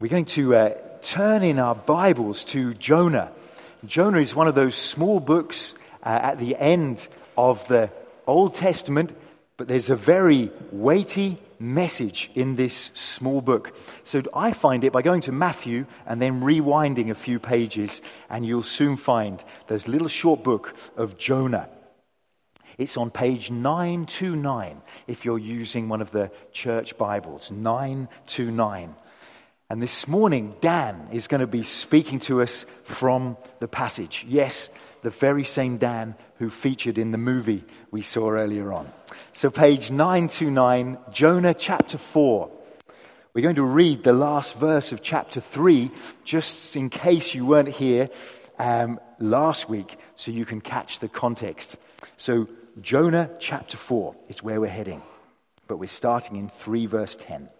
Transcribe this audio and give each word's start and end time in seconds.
We're 0.00 0.06
going 0.06 0.26
to 0.26 0.54
uh, 0.54 0.74
turn 1.02 1.42
in 1.42 1.58
our 1.58 1.74
Bibles 1.74 2.44
to 2.44 2.72
Jonah. 2.74 3.32
Jonah 3.84 4.20
is 4.20 4.32
one 4.32 4.46
of 4.46 4.54
those 4.54 4.76
small 4.76 5.18
books 5.18 5.74
uh, 6.04 6.10
at 6.22 6.38
the 6.38 6.54
end 6.54 7.08
of 7.36 7.66
the 7.66 7.90
Old 8.24 8.54
Testament, 8.54 9.16
but 9.56 9.66
there's 9.66 9.90
a 9.90 9.96
very 9.96 10.52
weighty 10.70 11.38
message 11.58 12.30
in 12.36 12.54
this 12.54 12.92
small 12.94 13.40
book. 13.40 13.76
So 14.04 14.22
I 14.32 14.52
find 14.52 14.84
it 14.84 14.92
by 14.92 15.02
going 15.02 15.22
to 15.22 15.32
Matthew 15.32 15.86
and 16.06 16.22
then 16.22 16.42
rewinding 16.42 17.10
a 17.10 17.16
few 17.16 17.40
pages, 17.40 18.00
and 18.30 18.46
you'll 18.46 18.62
soon 18.62 18.96
find 18.98 19.42
this 19.66 19.88
little 19.88 20.06
short 20.06 20.44
book 20.44 20.76
of 20.96 21.18
Jonah. 21.18 21.68
It's 22.76 22.96
on 22.96 23.10
page 23.10 23.50
929 23.50 24.80
if 25.08 25.24
you're 25.24 25.38
using 25.38 25.88
one 25.88 26.00
of 26.00 26.12
the 26.12 26.30
church 26.52 26.96
Bibles. 26.96 27.50
929. 27.50 28.94
And 29.70 29.82
this 29.82 30.08
morning, 30.08 30.54
Dan 30.62 31.08
is 31.12 31.26
going 31.26 31.42
to 31.42 31.46
be 31.46 31.62
speaking 31.62 32.20
to 32.20 32.40
us 32.40 32.64
from 32.84 33.36
the 33.60 33.68
passage. 33.68 34.24
Yes, 34.26 34.70
the 35.02 35.10
very 35.10 35.44
same 35.44 35.76
Dan 35.76 36.14
who 36.38 36.48
featured 36.48 36.96
in 36.96 37.12
the 37.12 37.18
movie 37.18 37.66
we 37.90 38.00
saw 38.00 38.30
earlier 38.30 38.72
on. 38.72 38.90
So, 39.34 39.50
page 39.50 39.90
929, 39.90 40.96
Jonah 41.12 41.52
chapter 41.52 41.98
4. 41.98 42.50
We're 43.34 43.42
going 43.42 43.56
to 43.56 43.62
read 43.62 44.04
the 44.04 44.14
last 44.14 44.54
verse 44.54 44.92
of 44.92 45.02
chapter 45.02 45.38
3, 45.38 45.90
just 46.24 46.74
in 46.74 46.88
case 46.88 47.34
you 47.34 47.44
weren't 47.44 47.68
here 47.68 48.08
um, 48.58 48.98
last 49.18 49.68
week, 49.68 49.98
so 50.16 50.30
you 50.30 50.46
can 50.46 50.62
catch 50.62 51.00
the 51.00 51.08
context. 51.08 51.76
So, 52.16 52.48
Jonah 52.80 53.28
chapter 53.38 53.76
4 53.76 54.16
is 54.30 54.42
where 54.42 54.62
we're 54.62 54.68
heading, 54.68 55.02
but 55.66 55.76
we're 55.76 55.88
starting 55.88 56.36
in 56.36 56.48
3 56.48 56.86
verse 56.86 57.16
10. 57.20 57.50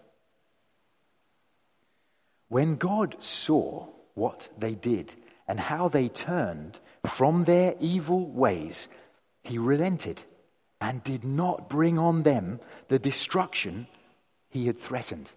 When 2.49 2.75
God 2.75 3.15
saw 3.21 3.87
what 4.15 4.49
they 4.57 4.73
did 4.73 5.13
and 5.47 5.59
how 5.59 5.87
they 5.87 6.09
turned 6.09 6.79
from 7.05 7.45
their 7.45 7.75
evil 7.79 8.25
ways, 8.25 8.87
he 9.43 9.57
relented 9.57 10.21
and 10.81 11.03
did 11.03 11.23
not 11.23 11.69
bring 11.69 11.97
on 11.97 12.23
them 12.23 12.59
the 12.87 12.99
destruction 12.99 13.87
he 14.49 14.65
had 14.65 14.79
threatened. 14.79 15.29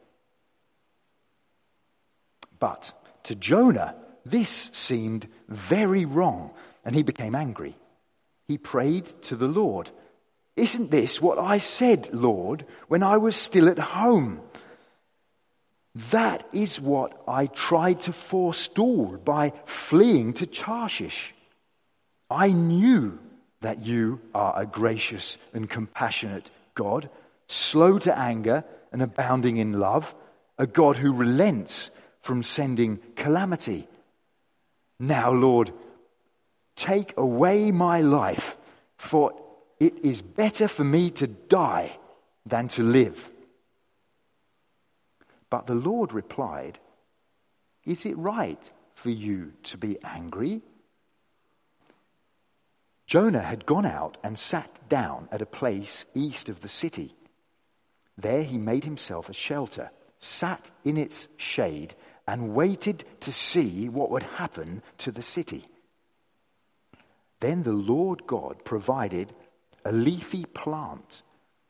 But 2.58 2.92
to 3.24 3.34
Jonah, 3.34 3.94
this 4.24 4.70
seemed 4.72 5.28
very 5.48 6.04
wrong, 6.04 6.52
and 6.84 6.94
he 6.94 7.02
became 7.02 7.34
angry. 7.34 7.76
He 8.46 8.56
prayed 8.56 9.06
to 9.24 9.36
the 9.36 9.48
Lord, 9.48 9.90
Isn't 10.56 10.90
this 10.90 11.20
what 11.20 11.38
I 11.38 11.58
said, 11.58 12.10
Lord, 12.12 12.64
when 12.88 13.02
I 13.02 13.18
was 13.18 13.36
still 13.36 13.68
at 13.68 13.78
home? 13.78 14.40
That 16.10 16.48
is 16.52 16.80
what 16.80 17.22
I 17.28 17.46
tried 17.46 18.00
to 18.02 18.12
forestall 18.12 19.18
by 19.18 19.52
fleeing 19.66 20.32
to 20.34 20.46
Tarshish. 20.46 21.34
I 22.30 22.48
knew 22.48 23.18
that 23.60 23.82
you 23.82 24.20
are 24.34 24.60
a 24.60 24.66
gracious 24.66 25.36
and 25.52 25.68
compassionate 25.68 26.50
God, 26.74 27.10
slow 27.46 27.98
to 27.98 28.18
anger 28.18 28.64
and 28.90 29.02
abounding 29.02 29.58
in 29.58 29.74
love, 29.74 30.14
a 30.58 30.66
God 30.66 30.96
who 30.96 31.12
relents 31.12 31.90
from 32.20 32.42
sending 32.42 32.98
calamity. 33.16 33.86
Now, 34.98 35.32
Lord, 35.32 35.72
take 36.76 37.14
away 37.18 37.70
my 37.70 38.00
life, 38.00 38.56
for 38.96 39.32
it 39.78 40.04
is 40.04 40.22
better 40.22 40.68
for 40.68 40.84
me 40.84 41.10
to 41.12 41.26
die 41.26 41.98
than 42.46 42.68
to 42.68 42.82
live. 42.82 43.28
But 45.52 45.66
the 45.66 45.74
Lord 45.74 46.14
replied, 46.14 46.78
Is 47.84 48.06
it 48.06 48.16
right 48.16 48.70
for 48.94 49.10
you 49.10 49.52
to 49.64 49.76
be 49.76 49.98
angry? 50.02 50.62
Jonah 53.06 53.42
had 53.42 53.66
gone 53.66 53.84
out 53.84 54.16
and 54.24 54.38
sat 54.38 54.88
down 54.88 55.28
at 55.30 55.42
a 55.42 55.56
place 55.60 56.06
east 56.14 56.48
of 56.48 56.62
the 56.62 56.70
city. 56.70 57.14
There 58.16 58.42
he 58.44 58.56
made 58.56 58.84
himself 58.84 59.28
a 59.28 59.34
shelter, 59.34 59.90
sat 60.20 60.70
in 60.84 60.96
its 60.96 61.28
shade, 61.36 61.96
and 62.26 62.54
waited 62.54 63.04
to 63.20 63.30
see 63.30 63.90
what 63.90 64.10
would 64.10 64.22
happen 64.22 64.82
to 65.04 65.12
the 65.12 65.22
city. 65.22 65.66
Then 67.40 67.62
the 67.62 67.74
Lord 67.74 68.26
God 68.26 68.64
provided 68.64 69.34
a 69.84 69.92
leafy 69.92 70.46
plant 70.46 71.20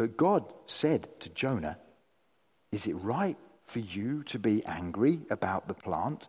But 0.00 0.16
God 0.16 0.50
said 0.64 1.08
to 1.20 1.28
Jonah, 1.28 1.76
Is 2.72 2.86
it 2.86 2.94
right 2.94 3.36
for 3.66 3.80
you 3.80 4.22
to 4.28 4.38
be 4.38 4.64
angry 4.64 5.20
about 5.28 5.68
the 5.68 5.74
plant? 5.74 6.26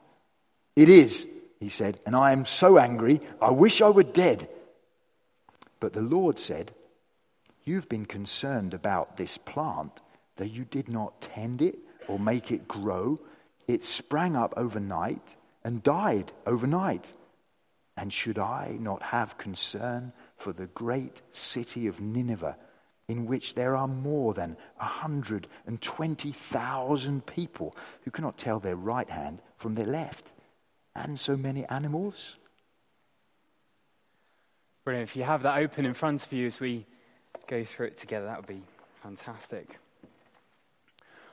It 0.75 0.89
is, 0.89 1.25
he 1.57 1.69
said, 1.69 2.01
and 2.05 2.13
I 2.13 2.33
am 2.33 2.45
so 2.45 2.77
angry, 2.77 3.21
I 3.41 3.51
wish 3.51 3.81
I 3.81 3.87
were 3.87 4.03
dead. 4.03 4.49
But 5.79 5.93
the 5.93 6.01
Lord 6.01 6.37
said, 6.37 6.73
You've 7.63 7.87
been 7.87 8.05
concerned 8.05 8.73
about 8.73 9.15
this 9.15 9.37
plant, 9.37 10.01
though 10.35 10.43
you 10.43 10.65
did 10.65 10.89
not 10.89 11.21
tend 11.21 11.61
it 11.61 11.79
or 12.09 12.19
make 12.19 12.51
it 12.51 12.67
grow. 12.67 13.19
It 13.69 13.85
sprang 13.85 14.35
up 14.35 14.53
overnight 14.57 15.37
and 15.63 15.81
died 15.81 16.33
overnight. 16.45 17.13
And 17.95 18.11
should 18.11 18.37
I 18.37 18.75
not 18.77 19.01
have 19.01 19.37
concern 19.37 20.11
for 20.35 20.51
the 20.51 20.67
great 20.67 21.21
city 21.31 21.87
of 21.87 22.01
Nineveh? 22.01 22.57
In 23.11 23.25
which 23.25 23.55
there 23.55 23.75
are 23.75 23.89
more 23.89 24.33
than 24.33 24.55
120,000 24.77 27.25
people 27.25 27.75
who 28.03 28.11
cannot 28.11 28.37
tell 28.37 28.59
their 28.59 28.77
right 28.77 29.09
hand 29.09 29.41
from 29.57 29.75
their 29.75 29.85
left, 29.85 30.31
and 30.95 31.19
so 31.19 31.35
many 31.35 31.65
animals. 31.65 32.37
Brilliant. 34.85 35.09
If 35.09 35.17
you 35.17 35.23
have 35.23 35.43
that 35.43 35.57
open 35.57 35.85
in 35.85 35.93
front 35.93 36.25
of 36.25 36.31
you 36.31 36.47
as 36.47 36.61
we 36.61 36.85
go 37.47 37.65
through 37.65 37.87
it 37.87 37.97
together, 37.97 38.27
that 38.27 38.37
would 38.37 38.47
be 38.47 38.61
fantastic. 39.03 39.77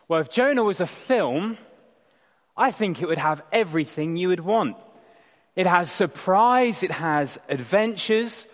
Well, 0.09 0.21
if 0.21 0.31
Jonah 0.31 0.65
was 0.65 0.81
a 0.81 0.87
film, 0.87 1.59
I 2.57 2.73
think 2.73 3.01
it 3.01 3.07
would 3.07 3.19
have 3.19 3.41
everything 3.53 4.17
you 4.17 4.27
would 4.29 4.41
want. 4.41 4.77
It 5.55 5.67
has 5.67 5.91
surprise, 5.91 6.83
it 6.83 6.91
has 6.91 7.39
adventures, 7.49 8.47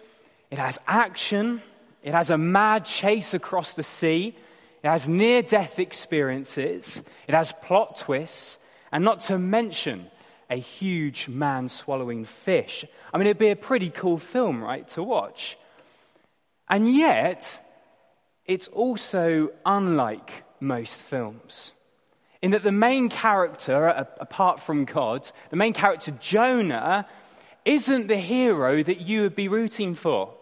it 0.50 0.58
has 0.58 0.78
action, 0.86 1.62
it 2.04 2.12
has 2.12 2.28
a 2.28 2.36
mad 2.36 2.84
chase 2.84 3.32
across 3.32 3.72
the 3.72 3.82
sea. 3.82 4.36
It 4.82 4.88
has 4.88 5.08
near 5.08 5.40
death 5.40 5.78
experiences. 5.78 7.02
It 7.26 7.34
has 7.34 7.54
plot 7.62 7.96
twists. 7.96 8.58
And 8.92 9.02
not 9.02 9.20
to 9.22 9.38
mention 9.38 10.10
a 10.50 10.56
huge 10.56 11.28
man 11.28 11.70
swallowing 11.70 12.26
fish. 12.26 12.84
I 13.12 13.16
mean, 13.16 13.26
it'd 13.26 13.38
be 13.38 13.48
a 13.48 13.56
pretty 13.56 13.88
cool 13.88 14.18
film, 14.18 14.62
right, 14.62 14.86
to 14.88 15.02
watch. 15.02 15.56
And 16.68 16.94
yet, 16.94 17.58
it's 18.44 18.68
also 18.68 19.48
unlike 19.64 20.44
most 20.60 21.04
films. 21.04 21.72
In 22.42 22.50
that 22.50 22.62
the 22.62 22.70
main 22.70 23.08
character, 23.08 23.86
apart 24.20 24.60
from 24.60 24.84
God, 24.84 25.30
the 25.48 25.56
main 25.56 25.72
character, 25.72 26.10
Jonah, 26.10 27.06
isn't 27.64 28.08
the 28.08 28.18
hero 28.18 28.82
that 28.82 29.00
you 29.00 29.22
would 29.22 29.34
be 29.34 29.48
rooting 29.48 29.94
for. 29.94 30.34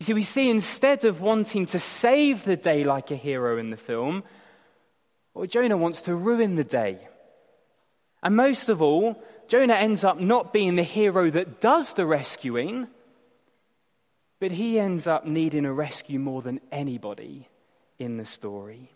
You 0.00 0.06
see, 0.06 0.14
we 0.14 0.24
see 0.24 0.50
instead 0.50 1.04
of 1.04 1.20
wanting 1.20 1.66
to 1.66 1.78
save 1.78 2.44
the 2.44 2.56
day 2.56 2.84
like 2.84 3.10
a 3.10 3.16
hero 3.16 3.58
in 3.58 3.70
the 3.70 3.76
film, 3.76 4.24
well, 5.34 5.46
Jonah 5.46 5.76
wants 5.76 6.02
to 6.02 6.14
ruin 6.14 6.56
the 6.56 6.64
day. 6.64 6.98
And 8.22 8.36
most 8.36 8.68
of 8.68 8.80
all, 8.80 9.22
Jonah 9.48 9.74
ends 9.74 10.04
up 10.04 10.18
not 10.18 10.52
being 10.52 10.76
the 10.76 10.82
hero 10.82 11.30
that 11.30 11.60
does 11.60 11.94
the 11.94 12.06
rescuing, 12.06 12.88
but 14.40 14.50
he 14.50 14.78
ends 14.78 15.06
up 15.06 15.26
needing 15.26 15.64
a 15.64 15.72
rescue 15.72 16.18
more 16.18 16.42
than 16.42 16.60
anybody 16.72 17.48
in 17.98 18.16
the 18.16 18.26
story. 18.26 18.90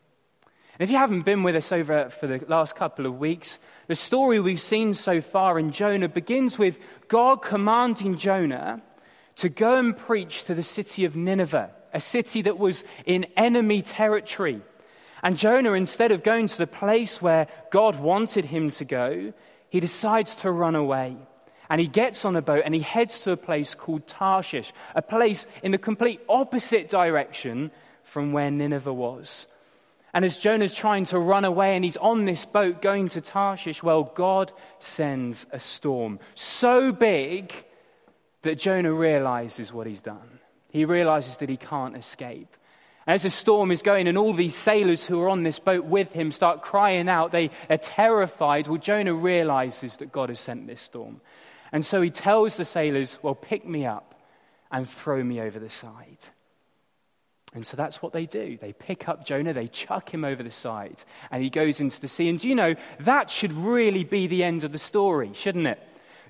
And 0.79 0.87
if 0.87 0.91
you 0.91 0.97
haven't 0.97 1.23
been 1.23 1.43
with 1.43 1.57
us 1.57 1.73
over 1.73 2.09
for 2.09 2.27
the 2.27 2.45
last 2.47 2.77
couple 2.77 3.05
of 3.07 3.19
weeks, 3.19 3.59
the 3.89 3.97
story 3.97 4.39
we've 4.39 4.61
seen 4.61 4.95
so 4.95 5.21
far 5.21 5.59
in 5.59 5.73
Jonah 5.73 6.09
begins 6.09 6.59
with 6.59 6.79
God 7.09 7.43
commanding 7.43 8.17
Jonah 8.17 8.83
to 9.39 9.49
go 9.49 9.77
and 9.77 9.97
preach 9.97 10.45
to 10.45 10.55
the 10.55 10.63
city 10.63 11.05
of 11.05 11.17
Nineveh, 11.17 11.71
a 11.95 12.01
city 12.01 12.43
that 12.43 12.59
was 12.59 12.85
in 13.07 13.27
enemy 13.37 13.83
territory. 13.83 14.61
And 15.23 15.37
Jonah, 15.37 15.73
instead 15.73 16.13
of 16.13 16.23
going 16.23 16.49
to 16.49 16.59
the 16.59 16.67
place 16.67 17.23
where 17.23 17.47
God 17.71 17.99
wanted 17.99 18.45
him 18.45 18.71
to 18.73 18.85
go, 18.85 19.33
he 19.71 19.81
decides 19.81 20.35
to 20.37 20.51
run 20.51 20.75
away. 20.75 21.17
And 21.71 21.81
he 21.81 21.87
gets 21.87 22.25
on 22.25 22.35
a 22.35 22.43
boat 22.43 22.63
and 22.65 22.75
he 22.75 22.81
heads 22.81 23.21
to 23.21 23.33
a 23.33 23.37
place 23.37 23.75
called 23.75 24.07
Tarshish, 24.07 24.73
a 24.95 25.03
place 25.03 25.47
in 25.63 25.71
the 25.73 25.79
complete 25.79 26.21
opposite 26.29 26.89
direction 26.89 27.71
from 28.03 28.33
where 28.33 28.51
Nineveh 28.51 28.93
was. 28.93 29.47
And 30.15 30.25
as 30.25 30.39
Jonah's 30.39 30.75
trying 30.75 31.05
to 31.07 31.19
run 31.19 31.45
away 31.45 31.77
and 31.77 31.85
he's 31.85 31.99
on 31.99 32.25
this 32.25 32.45
boat 32.45 32.81
going 32.81 33.09
to 33.11 33.21
Tarshish, 33.21 33.83
well, 33.83 34.05
God 34.15 34.51
sends 34.81 35.47
a 35.53 35.61
storm 35.61 36.19
so 36.35 36.91
big 36.91 37.53
that 38.49 38.59
Jonah 38.59 38.93
realizes 38.93 39.73
what 39.73 39.87
he's 39.87 40.03
done. 40.03 40.41
He 40.71 40.85
realizes 40.85 41.37
that 41.39 41.49
he 41.49 41.57
can't 41.57 41.97
escape. 41.97 42.57
As 43.07 43.23
the 43.23 43.31
storm 43.31 43.71
is 43.71 43.83
going, 43.83 44.09
and 44.09 44.19
all 44.19 44.35
these 44.35 44.55
sailors 44.55 45.05
who 45.05 45.21
are 45.21 45.29
on 45.29 45.43
this 45.43 45.59
boat 45.59 45.85
with 45.85 46.13
him 46.13 46.33
start 46.33 46.63
crying 46.63 47.09
out, 47.09 47.31
they 47.31 47.51
are 47.71 47.79
terrified. 47.79 48.67
Well, 48.67 48.79
Jonah 48.79 49.15
realizes 49.15 49.99
that 49.99 50.13
God 50.13 50.31
has 50.31 50.41
sent 50.41 50.67
this 50.67 50.83
storm. 50.83 51.21
And 51.73 51.85
so 51.85 52.03
he 52.03 52.11
tells 52.11 52.57
the 52.57 52.65
sailors, 52.65 53.19
Well, 53.23 53.35
pick 53.35 53.67
me 53.67 53.87
up 53.87 54.15
and 54.71 54.89
throw 54.89 55.23
me 55.23 55.41
over 55.41 55.59
the 55.59 55.71
side. 55.71 56.19
And 57.55 57.67
so 57.67 57.77
that's 57.77 58.03
what 58.03 58.13
they 58.13 58.27
do. 58.27 58.59
They 58.61 58.75
pick 58.75 59.09
up 59.09 59.25
Jonah, 59.25 59.55
they 59.55 59.69
chuck 59.69 60.13
him 60.13 60.25
over 60.25 60.43
the 60.43 60.51
side, 60.51 61.03
and 61.31 61.43
he 61.43 61.49
goes 61.49 61.81
into 61.81 62.01
the 62.01 62.09
sea. 62.09 62.29
And 62.29 62.39
do 62.39 62.49
you 62.49 62.55
know, 62.55 62.75
that 63.01 63.31
should 63.31 63.53
really 63.53 64.05
be 64.05 64.27
the 64.27 64.45
end 64.45 64.65
of 64.65 64.73
the 64.73 64.79
story, 64.79 65.33
shouldn't 65.35 65.67
it? 65.67 65.81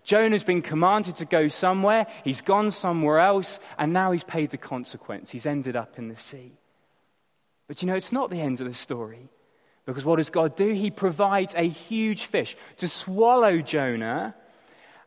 Jonah's 0.08 0.42
been 0.42 0.62
commanded 0.62 1.16
to 1.16 1.26
go 1.26 1.48
somewhere, 1.48 2.06
he's 2.24 2.40
gone 2.40 2.70
somewhere 2.70 3.18
else, 3.18 3.60
and 3.78 3.92
now 3.92 4.10
he's 4.10 4.24
paid 4.24 4.48
the 4.48 4.56
consequence. 4.56 5.30
He's 5.30 5.44
ended 5.44 5.76
up 5.76 5.98
in 5.98 6.08
the 6.08 6.16
sea. 6.16 6.52
But 7.66 7.82
you 7.82 7.88
know, 7.88 7.94
it's 7.94 8.10
not 8.10 8.30
the 8.30 8.40
end 8.40 8.62
of 8.62 8.66
the 8.66 8.72
story. 8.72 9.28
Because 9.84 10.06
what 10.06 10.16
does 10.16 10.30
God 10.30 10.56
do? 10.56 10.72
He 10.72 10.90
provides 10.90 11.52
a 11.54 11.68
huge 11.68 12.24
fish 12.24 12.56
to 12.78 12.88
swallow 12.88 13.58
Jonah. 13.58 14.34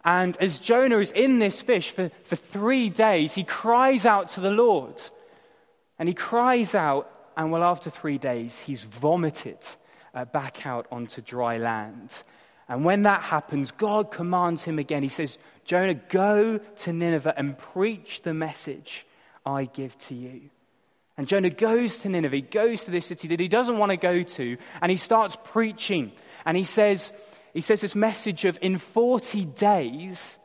And 0.06 0.38
as 0.40 0.60
Jonah 0.60 1.00
is 1.00 1.12
in 1.12 1.40
this 1.40 1.64
fish 1.64 1.90
for, 1.90 2.12
for 2.26 2.36
three 2.36 2.92
days, 2.92 3.34
he 3.34 3.44
cries 3.44 4.06
out 4.06 4.30
to 4.30 4.40
the 4.40 4.52
Lord. 4.52 5.02
And 5.98 6.08
he 6.08 6.14
cries 6.14 6.76
out, 6.76 7.10
and 7.36 7.52
well, 7.52 7.64
after 7.64 7.90
three 7.90 8.20
days, 8.20 8.60
he's 8.60 8.84
vomited 8.84 9.66
uh, 10.14 10.26
back 10.26 10.68
out 10.68 10.86
onto 10.92 11.24
dry 11.24 11.58
land. 11.58 12.22
And 12.72 12.86
when 12.86 13.02
that 13.02 13.22
happens, 13.22 13.70
God 13.72 14.12
commands 14.12 14.64
him 14.64 14.80
again. 14.80 15.04
He 15.04 15.10
says, 15.10 15.38
Jonah, 15.66 15.94
go 15.94 16.58
to 16.58 16.94
Nineveh 16.94 17.34
and 17.36 17.58
preach 17.58 18.22
the 18.22 18.34
message 18.34 19.06
I 19.46 19.66
give 19.66 19.98
to 20.08 20.16
you. 20.16 20.44
And 21.18 21.28
Jonah 21.28 21.50
goes 21.50 21.98
to 21.98 22.10
Nineveh, 22.10 22.38
he 22.38 22.42
goes 22.42 22.86
to 22.86 22.92
this 22.92 23.08
city 23.08 23.28
that 23.28 23.42
he 23.42 23.50
doesn't 23.50 23.78
want 23.78 23.90
to 23.90 23.98
go 23.98 24.24
to, 24.24 24.56
and 24.82 24.90
he 24.90 24.96
starts 24.96 25.36
preaching. 25.44 26.14
And 26.46 26.56
he 26.56 26.64
says, 26.64 27.12
he 27.54 27.60
says 27.60 27.82
this 27.82 27.94
message 27.94 28.46
of 28.46 28.58
in 28.62 28.78
40 28.78 29.44
days, 29.48 30.38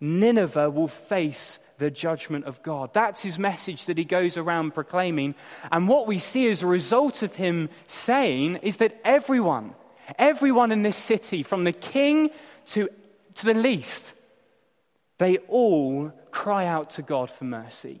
Nineveh 0.00 0.70
will 0.70 0.88
face 0.88 1.58
the 1.76 1.90
judgment 1.90 2.46
of 2.46 2.62
God. 2.62 2.94
That's 2.94 3.20
his 3.20 3.38
message 3.38 3.84
that 3.84 3.98
he 3.98 4.04
goes 4.04 4.38
around 4.38 4.72
proclaiming. 4.72 5.34
And 5.70 5.88
what 5.88 6.06
we 6.06 6.20
see 6.20 6.48
as 6.48 6.62
a 6.62 6.66
result 6.66 7.22
of 7.22 7.34
him 7.34 7.68
saying 7.86 8.56
is 8.62 8.78
that 8.78 8.98
everyone, 9.04 9.74
everyone 10.18 10.72
in 10.72 10.82
this 10.82 10.96
city, 10.96 11.42
from 11.42 11.64
the 11.64 11.72
king 11.72 12.30
to, 12.68 12.88
to 13.34 13.46
the 13.46 13.54
least, 13.54 14.12
they 15.18 15.38
all 15.48 16.12
cry 16.30 16.66
out 16.66 16.90
to 16.90 17.02
God 17.02 17.30
for 17.30 17.44
mercy. 17.44 18.00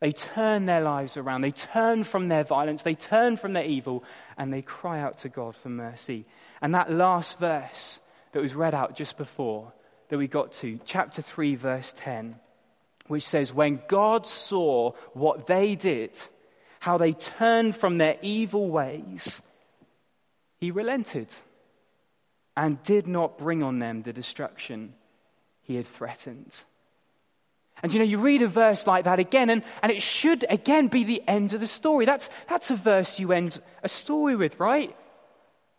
They 0.00 0.12
turn 0.12 0.64
their 0.64 0.80
lives 0.80 1.16
around. 1.16 1.42
They 1.42 1.50
turn 1.50 2.04
from 2.04 2.28
their 2.28 2.44
violence. 2.44 2.82
They 2.82 2.94
turn 2.94 3.36
from 3.36 3.52
their 3.52 3.64
evil 3.64 4.02
and 4.38 4.52
they 4.52 4.62
cry 4.62 5.00
out 5.00 5.18
to 5.18 5.28
God 5.28 5.54
for 5.54 5.68
mercy. 5.68 6.24
And 6.62 6.74
that 6.74 6.90
last 6.90 7.38
verse 7.38 8.00
that 8.32 8.40
was 8.40 8.54
read 8.54 8.74
out 8.74 8.96
just 8.96 9.18
before 9.18 9.72
that 10.08 10.18
we 10.18 10.26
got 10.26 10.52
to, 10.54 10.80
chapter 10.84 11.22
3, 11.22 11.54
verse 11.54 11.94
10, 11.98 12.36
which 13.06 13.26
says, 13.26 13.52
When 13.52 13.80
God 13.88 14.26
saw 14.26 14.92
what 15.12 15.46
they 15.46 15.74
did, 15.74 16.18
how 16.80 16.96
they 16.96 17.12
turned 17.12 17.76
from 17.76 17.98
their 17.98 18.16
evil 18.22 18.70
ways, 18.70 19.42
he 20.60 20.70
relented 20.70 21.28
and 22.56 22.82
did 22.82 23.08
not 23.08 23.38
bring 23.38 23.62
on 23.62 23.78
them 23.78 24.02
the 24.02 24.12
destruction 24.12 24.92
he 25.62 25.76
had 25.76 25.86
threatened. 25.86 26.54
And 27.82 27.92
you 27.92 27.98
know, 27.98 28.04
you 28.04 28.18
read 28.18 28.42
a 28.42 28.46
verse 28.48 28.86
like 28.86 29.04
that 29.04 29.18
again, 29.18 29.48
and, 29.48 29.62
and 29.82 29.90
it 29.90 30.02
should 30.02 30.44
again 30.50 30.88
be 30.88 31.04
the 31.04 31.22
end 31.26 31.54
of 31.54 31.60
the 31.60 31.66
story. 31.66 32.04
That's, 32.04 32.28
that's 32.48 32.70
a 32.70 32.76
verse 32.76 33.18
you 33.18 33.32
end 33.32 33.60
a 33.82 33.88
story 33.88 34.36
with, 34.36 34.60
right? 34.60 34.94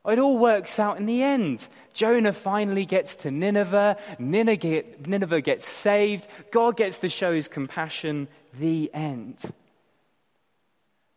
It 0.07 0.18
all 0.18 0.39
works 0.39 0.80
out 0.80 0.98
in 0.98 1.06
the 1.06 1.22
end. 1.22 1.68
Jonah 1.94 2.34
finally 2.34 2.86
gets 2.86 3.13
to 3.16 3.30
Nineveh. 3.30 3.98
Nineveh 4.18 4.84
Nineveh 5.06 5.42
gets 5.42 5.68
saved. 5.68 6.27
God 6.51 6.75
gets 6.75 6.98
to 7.00 7.10
show 7.10 7.36
his 7.36 7.48
compassion. 7.48 8.27
The 8.57 8.89
end. 8.95 9.38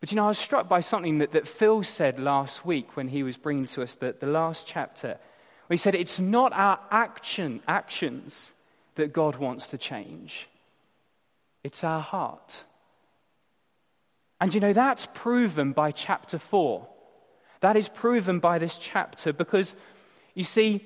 But 0.05 0.11
you 0.11 0.17
know, 0.17 0.25
I 0.25 0.27
was 0.27 0.37
struck 0.37 0.69
by 0.69 0.81
something 0.81 1.17
that, 1.17 1.31
that 1.31 1.47
Phil 1.47 1.81
said 1.81 2.19
last 2.19 2.63
week 2.63 2.95
when 2.95 3.07
he 3.07 3.23
was 3.23 3.37
bringing 3.37 3.65
to 3.65 3.81
us 3.81 3.95
the, 3.95 4.15
the 4.19 4.27
last 4.27 4.67
chapter. 4.67 5.17
Where 5.65 5.73
he 5.73 5.77
said, 5.77 5.95
It's 5.95 6.19
not 6.19 6.53
our 6.53 6.79
action, 6.91 7.63
actions 7.67 8.53
that 8.97 9.13
God 9.13 9.37
wants 9.37 9.69
to 9.69 9.79
change. 9.79 10.47
It's 11.63 11.83
our 11.83 12.01
heart. 12.01 12.65
And 14.39 14.53
you 14.53 14.59
know, 14.59 14.73
that's 14.73 15.07
proven 15.15 15.71
by 15.71 15.89
chapter 15.89 16.37
4. 16.37 16.87
That 17.61 17.75
is 17.75 17.89
proven 17.89 18.37
by 18.37 18.59
this 18.59 18.77
chapter 18.77 19.33
because, 19.33 19.73
you 20.35 20.43
see, 20.43 20.85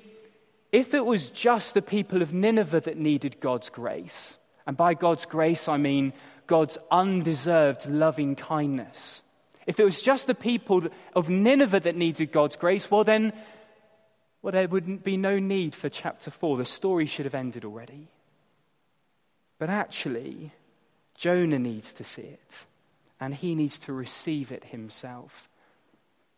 if 0.72 0.94
it 0.94 1.04
was 1.04 1.28
just 1.28 1.74
the 1.74 1.82
people 1.82 2.22
of 2.22 2.32
Nineveh 2.32 2.80
that 2.80 2.96
needed 2.96 3.38
God's 3.38 3.68
grace, 3.68 4.38
and 4.66 4.78
by 4.78 4.94
God's 4.94 5.26
grace 5.26 5.68
I 5.68 5.76
mean 5.76 6.14
God's 6.50 6.78
undeserved 6.90 7.86
loving 7.86 8.34
kindness, 8.34 9.22
if 9.68 9.78
it 9.78 9.84
was 9.84 10.02
just 10.02 10.26
the 10.26 10.34
people 10.34 10.88
of 11.14 11.28
Nineveh 11.30 11.78
that 11.78 11.94
needed 11.94 12.32
God's 12.32 12.56
grace, 12.56 12.90
well, 12.90 13.04
then 13.04 13.32
well, 14.42 14.50
there 14.50 14.66
wouldn't 14.66 15.04
be 15.04 15.16
no 15.16 15.38
need 15.38 15.76
for 15.76 15.88
chapter 15.88 16.32
4. 16.32 16.56
The 16.56 16.64
story 16.64 17.06
should 17.06 17.24
have 17.24 17.36
ended 17.36 17.64
already. 17.64 18.08
But 19.60 19.70
actually, 19.70 20.50
Jonah 21.14 21.60
needs 21.60 21.92
to 21.92 22.04
see 22.04 22.22
it, 22.22 22.66
and 23.20 23.32
he 23.32 23.54
needs 23.54 23.78
to 23.80 23.92
receive 23.92 24.50
it 24.50 24.64
himself. 24.64 25.48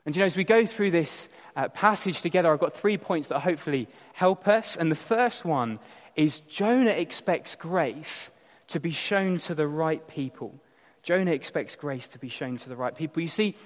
And 0.04 0.14
you 0.14 0.20
know, 0.20 0.26
as 0.26 0.36
we 0.36 0.44
go 0.44 0.66
through 0.66 0.90
this 0.90 1.26
uh, 1.56 1.68
passage 1.68 2.20
together, 2.20 2.52
I've 2.52 2.60
got 2.60 2.76
three 2.76 2.98
points 2.98 3.28
that 3.28 3.40
hopefully 3.40 3.88
help 4.12 4.46
us. 4.46 4.76
And 4.76 4.90
the 4.90 4.94
first 4.94 5.42
one 5.42 5.78
is 6.16 6.40
Jonah 6.40 6.90
expects 6.90 7.54
grace 7.54 8.30
to 8.68 8.80
be 8.80 8.90
shown 8.90 9.38
to 9.40 9.54
the 9.54 9.66
right 9.66 10.08
people. 10.08 10.54
Jonah 11.02 11.32
expects 11.32 11.76
grace 11.76 12.08
to 12.08 12.18
be 12.18 12.28
shown 12.28 12.56
to 12.58 12.68
the 12.68 12.76
right 12.76 12.94
people. 12.96 13.22
You 13.22 13.28
see, 13.28 13.56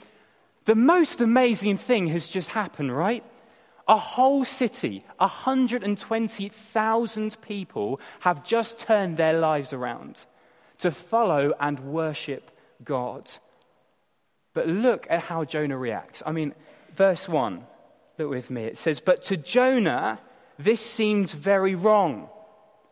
the 0.64 0.74
most 0.74 1.20
amazing 1.20 1.78
thing 1.78 2.08
has 2.08 2.26
just 2.26 2.48
happened, 2.48 2.96
right? 2.96 3.22
A 3.88 3.96
whole 3.96 4.44
city, 4.44 5.04
120,000 5.18 7.40
people 7.40 8.00
have 8.20 8.44
just 8.44 8.78
turned 8.78 9.16
their 9.16 9.38
lives 9.38 9.72
around 9.72 10.24
to 10.78 10.90
follow 10.90 11.54
and 11.60 11.78
worship 11.80 12.50
God. 12.84 13.30
But 14.54 14.66
look 14.66 15.06
at 15.08 15.22
how 15.22 15.44
Jonah 15.44 15.78
reacts. 15.78 16.20
I 16.26 16.32
mean, 16.32 16.52
verse 16.96 17.28
1, 17.28 17.64
look 18.18 18.30
with 18.30 18.50
me. 18.50 18.64
It 18.64 18.78
says, 18.78 19.00
But 19.00 19.22
to 19.24 19.36
Jonah, 19.36 20.18
this 20.58 20.80
seemed 20.80 21.30
very 21.30 21.74
wrong. 21.74 22.30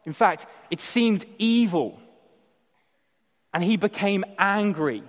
In 0.07 0.13
fact, 0.13 0.47
it 0.71 0.81
seemed 0.81 1.25
evil. 1.39 1.99
And 3.53 3.63
he 3.63 3.77
became 3.77 4.25
angry. 4.39 5.03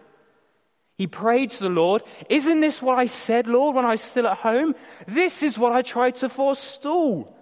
He 0.98 1.08
prayed 1.08 1.52
to 1.52 1.64
the 1.64 1.70
Lord, 1.70 2.04
Isn't 2.30 2.62
this 2.62 2.82
what 2.82 2.98
I 2.98 3.08
said, 3.08 3.48
Lord, 3.48 3.76
when 3.76 3.86
I 3.86 3.92
was 3.92 4.02
still 4.02 4.28
at 4.28 4.38
home? 4.38 4.76
This 5.08 5.44
is 5.44 5.60
what 5.60 5.74
I 5.74 5.82
tried 5.82 6.16
to 6.18 6.30
forestall 6.30 7.36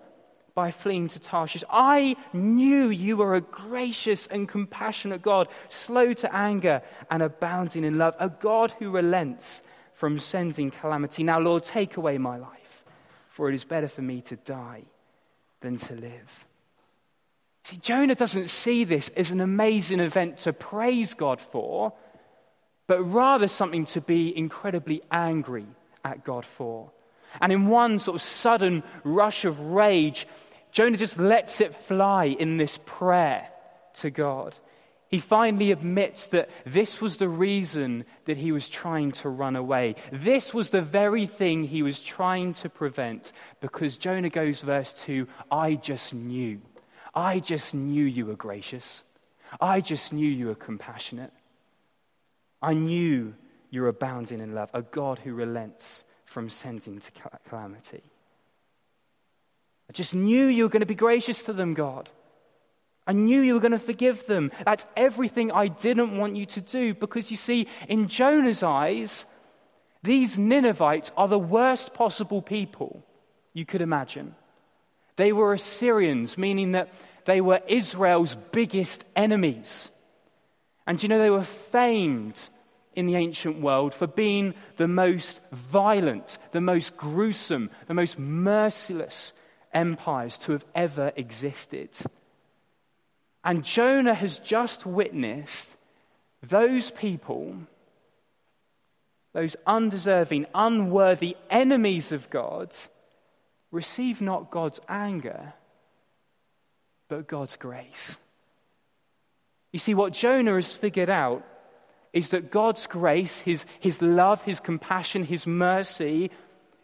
by 0.56 0.72
fleeing 0.72 1.08
to 1.10 1.20
Tarshish. 1.20 1.64
I 1.70 2.16
knew 2.32 2.90
you 2.90 3.18
were 3.18 3.36
a 3.36 3.42
gracious 3.42 4.28
and 4.28 4.48
compassionate 4.48 5.22
God, 5.22 5.48
slow 5.70 6.14
to 6.14 6.36
anger 6.36 6.82
and 7.10 7.24
abounding 7.24 7.84
in 7.84 7.98
love, 7.98 8.16
a 8.20 8.30
God 8.30 8.74
who 8.80 8.92
relents 8.92 9.62
from 9.94 10.20
sending 10.20 10.70
calamity. 10.70 11.24
Now, 11.24 11.40
Lord, 11.40 11.64
take 11.64 11.98
away 11.98 12.18
my 12.18 12.38
life, 12.38 12.84
for 13.30 13.50
it 13.50 13.56
is 13.56 13.66
better 13.66 13.88
for 13.88 14.02
me 14.02 14.22
to 14.22 14.36
die 14.36 14.84
than 15.62 15.78
to 15.78 15.96
live. 15.96 16.46
See, 17.64 17.78
Jonah 17.78 18.16
doesn't 18.16 18.50
see 18.50 18.84
this 18.84 19.10
as 19.10 19.32
an 19.32 19.40
amazing 19.40 20.00
event 20.00 20.40
to 20.40 20.54
praise 20.54 21.14
God 21.14 21.40
for, 21.40 21.94
but 22.88 23.02
rather 23.04 23.48
something 23.48 23.86
to 23.88 24.02
be 24.02 24.36
incredibly 24.38 25.02
angry 25.12 25.66
at 26.04 26.26
God 26.26 26.46
for. 26.46 26.92
And 27.40 27.52
in 27.52 27.68
one 27.68 28.00
sort 28.00 28.16
of 28.16 28.22
sudden 28.22 28.84
rush 29.04 29.46
of 29.46 29.60
rage, 29.60 30.28
Jonah 30.72 30.98
just 30.98 31.18
lets 31.18 31.62
it 31.62 31.74
fly 31.74 32.26
in 32.26 32.58
this 32.58 32.80
prayer 32.86 33.48
to 33.96 34.10
God. 34.10 34.56
He 35.08 35.20
finally 35.20 35.72
admits 35.72 36.28
that 36.28 36.50
this 36.66 37.00
was 37.00 37.18
the 37.18 37.30
reason 37.30 38.06
that 38.26 38.36
he 38.36 38.52
was 38.52 38.68
trying 38.68 39.12
to 39.14 39.30
run 39.30 39.56
away. 39.56 39.96
This 40.12 40.54
was 40.54 40.72
the 40.72 40.82
very 40.82 41.28
thing 41.28 41.64
he 41.64 41.84
was 41.84 42.00
trying 42.00 42.54
to 42.56 42.70
prevent 42.70 43.32
because 43.62 43.96
Jonah 43.96 44.32
goes, 44.32 44.62
verse 44.62 44.92
2 44.94 45.28
I 45.52 45.76
just 45.76 46.14
knew. 46.14 46.60
I 47.14 47.40
just 47.40 47.74
knew 47.74 48.06
you 48.06 48.26
were 48.26 48.36
gracious. 48.36 49.04
I 49.62 49.82
just 49.82 50.14
knew 50.14 50.28
you 50.28 50.48
were 50.48 50.56
compassionate. 50.56 51.32
I 52.62 52.74
knew 52.74 53.36
you 53.70 53.82
were 53.82 53.90
abounding 53.90 54.40
in 54.40 54.56
love, 54.56 54.70
a 54.74 54.82
God 54.82 55.20
who 55.20 55.34
relents 55.34 56.04
from 56.26 56.50
sending 56.50 57.00
to 57.00 57.12
calamity. 57.50 58.02
I 59.90 59.94
just 59.94 60.16
knew 60.16 60.46
you 60.46 60.64
were 60.64 60.70
going 60.70 60.80
to 60.80 60.86
be 60.88 60.96
gracious 60.96 61.44
to 61.44 61.54
them, 61.54 61.74
God. 61.74 62.10
I 63.06 63.12
knew 63.12 63.42
you 63.42 63.56
were 63.56 63.60
going 63.60 63.74
to 63.74 63.80
forgive 63.80 64.26
them. 64.28 64.52
That's 64.66 64.86
everything 64.96 65.52
I 65.52 65.68
didn't 65.68 66.18
want 66.18 66.38
you 66.38 66.46
to 66.48 66.62
do 66.62 66.94
because 66.94 67.30
you 67.30 67.38
see, 67.38 67.68
in 67.90 68.08
Jonah's 68.08 68.64
eyes, 68.64 69.26
these 70.04 70.40
Ninevites 70.40 71.12
are 71.18 71.28
the 71.28 71.38
worst 71.38 71.94
possible 71.94 72.42
people 72.42 73.04
you 73.54 73.66
could 73.66 73.82
imagine. 73.82 74.36
They 75.16 75.32
were 75.32 75.54
Assyrians, 75.54 76.38
meaning 76.38 76.74
that 76.74 76.90
they 77.26 77.42
were 77.42 77.62
Israel's 77.68 78.36
biggest 78.52 79.04
enemies. 79.16 79.90
And 80.86 81.02
you 81.02 81.10
know, 81.10 81.20
they 81.20 81.30
were 81.30 81.44
famed 81.44 82.50
in 82.96 83.06
the 83.06 83.16
ancient 83.16 83.60
world 83.62 83.94
for 83.94 84.08
being 84.08 84.54
the 84.78 84.88
most 84.88 85.40
violent, 85.52 86.38
the 86.52 86.62
most 86.62 86.96
gruesome, 86.98 87.70
the 87.88 87.94
most 87.94 88.20
merciless 88.20 89.34
empires 89.74 90.38
to 90.40 90.52
have 90.52 90.66
ever 90.76 91.12
existed. 91.16 91.90
And 93.44 93.64
Jonah 93.64 94.14
has 94.14 94.38
just 94.38 94.86
witnessed 94.86 95.76
those 96.42 96.92
people, 96.92 97.56
those 99.34 99.56
undeserving, 99.66 100.46
unworthy 100.54 101.36
enemies 101.50 102.12
of 102.12 102.30
God, 102.30 102.76
receive 103.74 104.22
not 104.22 104.52
God's 104.52 104.80
anger, 104.88 105.54
but 107.10 107.28
God's 107.28 107.56
grace. 107.56 108.18
You 109.72 109.80
see, 109.80 109.96
what 109.96 110.14
Jonah 110.14 110.54
has 110.54 110.72
figured 110.72 111.10
out 111.10 111.44
is 112.14 112.30
that 112.30 112.52
God's 112.52 112.86
grace, 112.86 113.40
his, 113.40 113.66
his 113.80 114.02
love, 114.02 114.44
his 114.44 114.60
compassion, 114.60 115.24
his 115.24 115.48
mercy, 115.48 116.30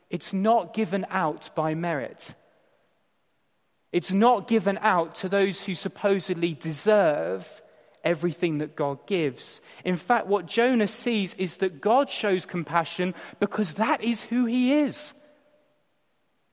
it's 0.09 0.33
not 0.33 0.73
given 0.73 1.05
out 1.11 1.51
by 1.55 1.75
merit. 1.75 2.33
It's 3.91 4.11
not 4.11 4.47
given 4.47 4.79
out 4.79 5.15
to 5.15 5.29
those 5.29 5.61
who 5.63 5.75
supposedly 5.75 6.55
deserve 6.55 7.47
everything 8.03 8.59
that 8.59 8.75
God 8.75 9.05
gives. 9.05 9.61
In 9.85 9.97
fact, 9.97 10.25
what 10.25 10.47
Jonah 10.47 10.87
sees 10.87 11.35
is 11.35 11.57
that 11.57 11.81
God 11.81 12.09
shows 12.09 12.47
compassion 12.47 13.13
because 13.39 13.73
that 13.73 14.03
is 14.03 14.23
who 14.23 14.45
he 14.45 14.73
is. 14.73 15.13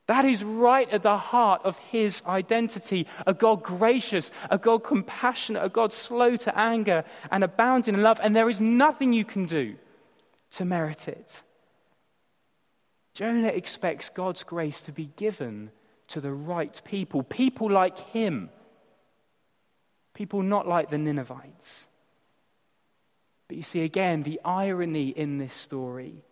That 0.07 0.25
is 0.25 0.45
right 0.45 0.89
at 0.91 1.03
the 1.03 1.17
heart 1.17 1.63
of 1.65 1.79
his 1.79 2.23
identity 2.27 3.09
a 3.27 3.35
God 3.35 3.63
gracious, 3.63 4.31
a 4.51 4.59
God 4.59 4.85
compassionate, 4.85 5.65
a 5.65 5.69
God 5.69 5.93
slow 5.93 6.37
to 6.37 6.57
anger 6.57 7.05
and 7.31 7.43
abounding 7.43 7.95
in 7.95 8.03
love, 8.03 8.21
and 8.23 8.35
there 8.35 8.49
is 8.49 8.61
nothing 8.61 9.13
you 9.13 9.25
can 9.25 9.47
do 9.47 9.75
to 10.53 10.65
merit 10.65 11.09
it. 11.09 11.43
Jonah 13.15 13.49
expects 13.49 14.11
God's 14.11 14.45
grace 14.45 14.81
to 14.83 14.93
be 14.93 15.11
given 15.17 15.71
to 16.09 16.21
the 16.21 16.33
right 16.33 16.81
people, 16.85 17.23
people 17.25 17.71
like 17.71 17.99
him, 17.99 18.51
people 20.15 20.43
not 20.43 20.69
like 20.69 20.91
the 20.91 20.99
Ninevites. 20.99 21.87
But 23.49 23.57
you 23.57 23.63
see, 23.65 23.83
again, 23.83 24.23
the 24.23 24.41
irony 24.45 25.09
in 25.09 25.39
this 25.39 25.55
story 25.55 26.26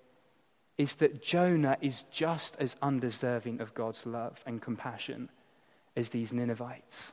is 0.77 0.97
that 0.97 1.23
Jonah 1.23 1.77
is 1.81 2.05
just 2.11 2.57
as 2.59 2.77
undeserving 2.83 3.61
of 3.61 3.75
God's 3.75 4.05
love 4.07 4.39
and 4.45 4.61
compassion 4.61 5.29
as 5.97 6.09
these 6.11 6.33
Ninevites. 6.33 7.13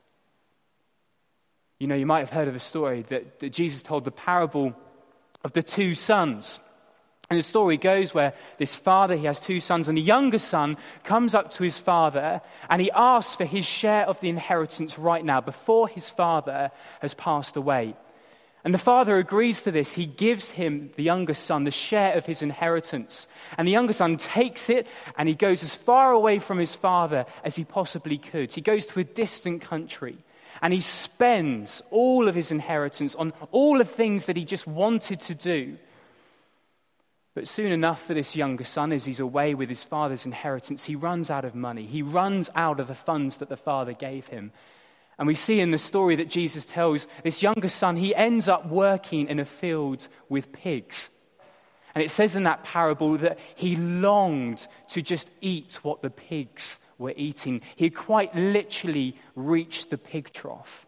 You 1.80 1.88
know, 1.88 1.96
you 1.96 2.06
might 2.06 2.20
have 2.20 2.30
heard 2.30 2.48
of 2.48 2.56
a 2.56 2.60
story 2.60 3.06
that, 3.10 3.40
that 3.40 3.52
Jesus 3.52 3.82
told 3.82 4.04
the 4.04 4.12
parable 4.12 4.74
of 5.44 5.54
the 5.54 5.64
two 5.64 5.96
sons. 5.96 6.60
And 7.30 7.40
the 7.40 7.44
story 7.44 7.78
goes 7.78 8.14
where 8.14 8.34
this 8.58 8.76
father, 8.76 9.16
he 9.16 9.26
has 9.26 9.40
two 9.40 9.60
sons, 9.60 9.88
and 9.88 9.98
the 9.98 10.02
younger 10.02 10.38
son 10.38 10.78
comes 11.04 11.34
up 11.34 11.52
to 11.52 11.64
his 11.64 11.78
father 11.78 12.42
and 12.70 12.82
he 12.82 12.92
asks 12.92 13.36
for 13.36 13.46
his 13.46 13.66
share 13.66 14.08
of 14.08 14.20
the 14.20 14.30
inheritance 14.30 15.00
right 15.00 15.24
now 15.24 15.40
before 15.40 15.88
his 15.88 16.10
father 16.10 16.72
has 17.00 17.14
passed 17.14 17.56
away. 17.56 17.96
And 18.64 18.74
the 18.74 18.80
father 18.80 19.18
agrees 19.18 19.64
to 19.64 19.72
this. 19.72 19.94
He 19.94 20.06
gives 20.06 20.52
him, 20.52 20.92
the 20.96 21.04
younger 21.04 21.34
son, 21.34 21.64
the 21.64 21.72
share 21.72 22.14
of 22.14 22.26
his 22.26 22.44
inheritance. 22.44 23.28
And 23.58 23.68
the 23.68 23.72
younger 23.72 23.94
son 23.94 24.18
takes 24.18 24.70
it 24.70 24.88
and 25.18 25.28
he 25.28 25.36
goes 25.36 25.64
as 25.64 25.74
far 25.74 26.12
away 26.12 26.38
from 26.38 26.60
his 26.60 26.76
father 26.76 27.26
as 27.44 27.56
he 27.56 27.64
possibly 27.64 28.18
could. 28.18 28.54
He 28.54 28.62
goes 28.62 28.86
to 28.88 29.00
a 29.00 29.04
distant 29.04 29.62
country 29.62 30.18
and 30.62 30.72
he 30.72 30.82
spends 30.82 31.82
all 31.90 32.28
of 32.28 32.36
his 32.36 32.52
inheritance 32.52 33.16
on 33.16 33.34
all 33.52 33.80
the 33.80 33.86
things 33.86 34.28
that 34.28 34.38
he 34.38 34.46
just 34.46 34.68
wanted 34.68 35.22
to 35.22 35.34
do. 35.36 35.78
But 37.34 37.48
soon 37.48 37.72
enough 37.72 38.04
for 38.06 38.14
this 38.14 38.36
younger 38.36 38.66
son, 38.66 38.92
as 38.92 39.06
he's 39.06 39.22
away 39.22 39.56
with 39.56 39.70
his 39.70 39.84
father's 39.84 40.26
inheritance, 40.26 40.84
he 40.84 40.96
runs 40.96 41.30
out 41.30 41.46
of 41.46 41.56
money. 41.56 41.86
He 41.86 42.02
runs 42.02 42.50
out 42.56 42.80
of 42.80 42.88
the 42.88 42.94
funds 42.94 43.38
that 43.38 43.50
the 43.50 43.58
father 43.58 43.94
gave 43.94 44.28
him. 44.28 44.52
And 45.22 45.28
we 45.28 45.36
see 45.36 45.60
in 45.60 45.70
the 45.70 45.78
story 45.78 46.16
that 46.16 46.30
Jesus 46.30 46.66
tells, 46.66 47.06
this 47.24 47.44
younger 47.44 47.70
son, 47.70 47.96
he 47.96 48.16
ends 48.16 48.50
up 48.50 48.66
working 48.66 49.28
in 49.28 49.40
a 49.40 49.46
field 49.46 50.08
with 50.30 50.52
pigs. 50.52 51.12
And 51.94 52.04
it 52.04 52.10
says 52.10 52.36
in 52.36 52.46
that 52.46 52.64
parable 52.64 53.20
that 53.20 53.38
he 53.54 53.76
longed 53.76 54.66
to 54.90 55.04
just 55.04 55.30
eat 55.40 55.76
what 55.84 56.02
the 56.02 56.10
pigs 56.10 56.80
were 56.98 57.14
eating. 57.16 57.62
He 57.76 57.92
quite 57.92 58.34
literally 58.34 59.16
reached 59.36 59.92
the 59.92 60.00
pig 60.00 60.34
trough. 60.34 60.88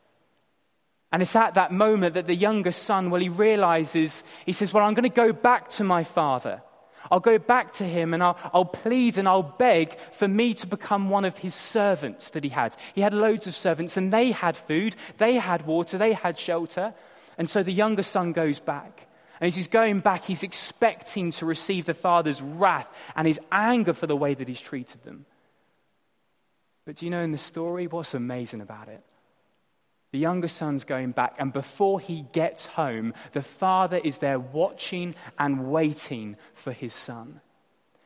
And 1.12 1.22
it's 1.22 1.36
at 1.36 1.54
that 1.54 1.72
moment 1.72 2.16
that 2.16 2.26
the 2.26 2.34
younger 2.34 2.72
son, 2.72 3.12
well, 3.12 3.22
he 3.22 3.30
realizes, 3.30 4.24
he 4.48 4.54
says, 4.54 4.74
Well, 4.74 4.84
I'm 4.84 4.96
going 4.96 5.04
to 5.04 5.16
go 5.16 5.32
back 5.32 5.70
to 5.78 5.84
my 5.84 6.04
father. 6.04 6.64
I'll 7.12 7.20
go 7.20 7.38
back 7.38 7.74
to 7.74 7.84
him 7.84 8.14
and 8.14 8.24
I'll, 8.24 8.38
I'll, 8.54 8.66
plead 8.66 9.18
and 9.18 9.28
I'll 9.28 9.44
beg 9.44 9.98
for 10.14 10.28
me 10.28 10.54
to 10.56 10.68
become 10.68 11.10
one 11.10 11.26
of 11.26 11.38
his 11.38 11.56
servants 11.56 12.32
that 12.32 12.44
he 12.44 12.50
had. 12.50 12.76
He 12.96 13.02
had 13.02 13.14
loads 13.14 13.48
of 13.48 13.56
servants 13.56 13.98
and 13.98 14.12
they 14.12 14.32
had 14.32 14.56
food, 14.56 14.96
they 15.18 15.36
had 15.36 15.66
water, 15.66 15.98
they 15.98 16.14
had 16.14 16.38
shelter. 16.38 16.94
And 17.38 17.50
so 17.50 17.64
the 17.64 17.74
younger 17.74 18.04
son 18.04 18.32
goes 18.32 18.60
back. 18.60 19.08
And 19.40 19.48
as 19.48 19.56
he's 19.56 19.68
going 19.68 20.00
back, 20.00 20.24
he's 20.24 20.44
expecting 20.44 21.32
to 21.32 21.46
receive 21.46 21.86
the 21.86 21.94
father's 21.94 22.42
wrath 22.42 22.88
and 23.16 23.28
his 23.28 23.40
anger 23.52 23.94
for 23.94 24.08
the 24.08 24.16
way 24.16 24.34
that 24.34 24.48
he's 24.48 24.62
treated 24.62 25.04
them. 25.04 25.26
But 26.86 26.98
do 26.98 27.06
you 27.06 27.12
know 27.12 27.24
in 27.24 27.32
the 27.32 27.38
story 27.38 27.88
what's 27.88 28.14
amazing 28.14 28.62
about 28.62 28.88
it? 28.90 29.04
The 30.14 30.20
younger 30.20 30.48
son's 30.48 30.84
going 30.84 31.12
back, 31.12 31.38
and 31.40 31.52
before 31.52 32.00
he 32.00 32.28
gets 32.34 32.68
home, 32.68 33.16
the 33.32 33.42
father 33.42 33.98
is 33.98 34.20
there 34.20 34.38
watching 34.38 35.16
and 35.40 35.72
waiting 35.72 36.38
for 36.54 36.72
his 36.72 36.94
son. 36.94 37.42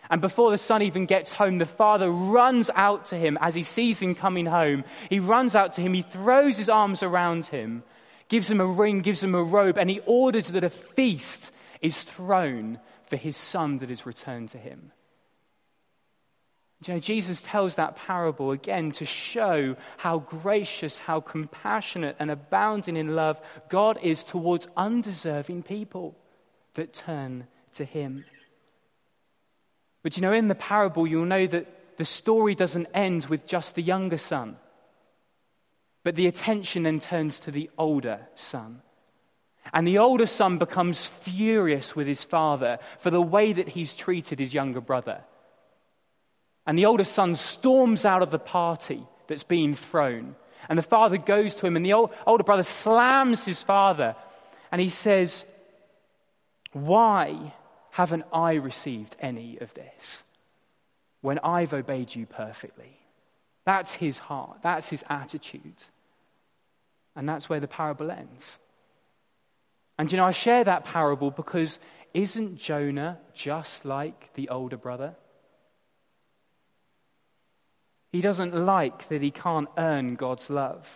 And 0.09 0.21
before 0.21 0.51
the 0.51 0.57
son 0.57 0.81
even 0.83 1.05
gets 1.05 1.33
home, 1.33 1.57
the 1.57 1.65
father 1.65 2.09
runs 2.09 2.69
out 2.73 3.07
to 3.07 3.17
him 3.17 3.37
as 3.41 3.55
he 3.55 3.63
sees 3.63 4.01
him 4.01 4.15
coming 4.15 4.45
home. 4.45 4.85
He 5.09 5.19
runs 5.19 5.53
out 5.53 5.73
to 5.73 5.81
him, 5.81 5.93
he 5.93 6.03
throws 6.03 6.57
his 6.57 6.69
arms 6.69 7.03
around 7.03 7.47
him, 7.47 7.83
gives 8.29 8.49
him 8.49 8.61
a 8.61 8.65
ring, 8.65 8.99
gives 8.99 9.21
him 9.21 9.35
a 9.35 9.43
robe, 9.43 9.77
and 9.77 9.89
he 9.89 9.99
orders 10.05 10.47
that 10.53 10.63
a 10.63 10.69
feast 10.69 11.51
is 11.81 12.03
thrown 12.03 12.79
for 13.07 13.17
his 13.17 13.35
son 13.35 13.79
that 13.79 13.91
is 13.91 14.05
returned 14.05 14.47
to 14.51 14.57
him. 14.57 14.93
You 16.85 16.93
know, 16.93 16.99
Jesus 16.99 17.41
tells 17.41 17.75
that 17.75 17.95
parable 17.95 18.51
again 18.51 18.91
to 18.93 19.05
show 19.05 19.75
how 19.97 20.19
gracious, 20.19 20.97
how 20.97 21.21
compassionate, 21.21 22.15
and 22.19 22.29
abounding 22.29 22.97
in 22.97 23.15
love 23.15 23.41
God 23.67 23.97
is 24.03 24.23
towards 24.23 24.67
undeserving 24.77 25.63
people 25.63 26.15
that 26.75 26.93
turn 26.93 27.47
to 27.73 27.85
Him. 27.85 28.23
But 30.03 30.17
you 30.17 30.21
know, 30.21 30.33
in 30.33 30.47
the 30.47 30.55
parable, 30.55 31.07
you'll 31.07 31.25
know 31.25 31.47
that 31.47 31.97
the 31.97 32.05
story 32.05 32.53
doesn't 32.53 32.87
end 32.93 33.25
with 33.25 33.47
just 33.47 33.73
the 33.73 33.81
younger 33.81 34.19
son, 34.19 34.55
but 36.03 36.15
the 36.15 36.27
attention 36.27 36.83
then 36.83 36.99
turns 36.99 37.39
to 37.39 37.51
the 37.51 37.71
older 37.77 38.19
son. 38.35 38.83
And 39.73 39.85
the 39.85 39.97
older 39.97 40.27
son 40.27 40.59
becomes 40.59 41.07
furious 41.07 41.95
with 41.95 42.07
his 42.07 42.23
father 42.23 42.77
for 42.99 43.09
the 43.09 43.21
way 43.21 43.51
that 43.51 43.67
he's 43.67 43.95
treated 43.95 44.39
his 44.39 44.53
younger 44.53 44.79
brother. 44.79 45.23
And 46.67 46.77
the 46.77 46.85
older 46.85 47.05
son 47.05 47.35
storms 47.35 48.03
out 48.03 48.21
of 48.21 48.29
the 48.29 48.39
party 48.39 49.01
that's 49.27 49.45
being 49.45 49.73
thrown. 49.73 50.35
And 50.69 50.77
the 50.77 50.83
father 50.83 51.17
goes 51.17 51.55
to 51.55 51.65
him, 51.65 51.77
and 51.77 51.85
the 51.85 51.93
old, 51.93 52.11
older 52.25 52.43
brother 52.43 52.63
slams 52.63 53.45
his 53.45 53.61
father. 53.61 54.15
And 54.69 54.81
he 54.81 54.89
says, 54.89 55.45
Why 56.73 57.53
haven't 57.91 58.25
I 58.33 58.55
received 58.55 59.15
any 59.21 59.57
of 59.59 59.73
this 59.73 60.23
when 61.21 61.39
I've 61.39 61.73
obeyed 61.73 62.13
you 62.13 62.25
perfectly? 62.25 62.99
That's 63.65 63.93
his 63.93 64.17
heart, 64.17 64.59
that's 64.61 64.89
his 64.89 65.05
attitude. 65.09 65.83
And 67.15 67.27
that's 67.27 67.49
where 67.49 67.61
the 67.61 67.67
parable 67.67 68.11
ends. 68.11 68.59
And 69.97 70.11
you 70.11 70.17
know, 70.17 70.25
I 70.25 70.31
share 70.31 70.63
that 70.65 70.83
parable 70.83 71.31
because 71.31 71.79
isn't 72.13 72.57
Jonah 72.57 73.19
just 73.33 73.85
like 73.85 74.33
the 74.35 74.49
older 74.49 74.77
brother? 74.77 75.15
He 78.11 78.21
doesn't 78.21 78.55
like 78.55 79.09
that 79.09 79.21
he 79.21 79.31
can't 79.31 79.69
earn 79.77 80.15
God's 80.15 80.49
love. 80.49 80.87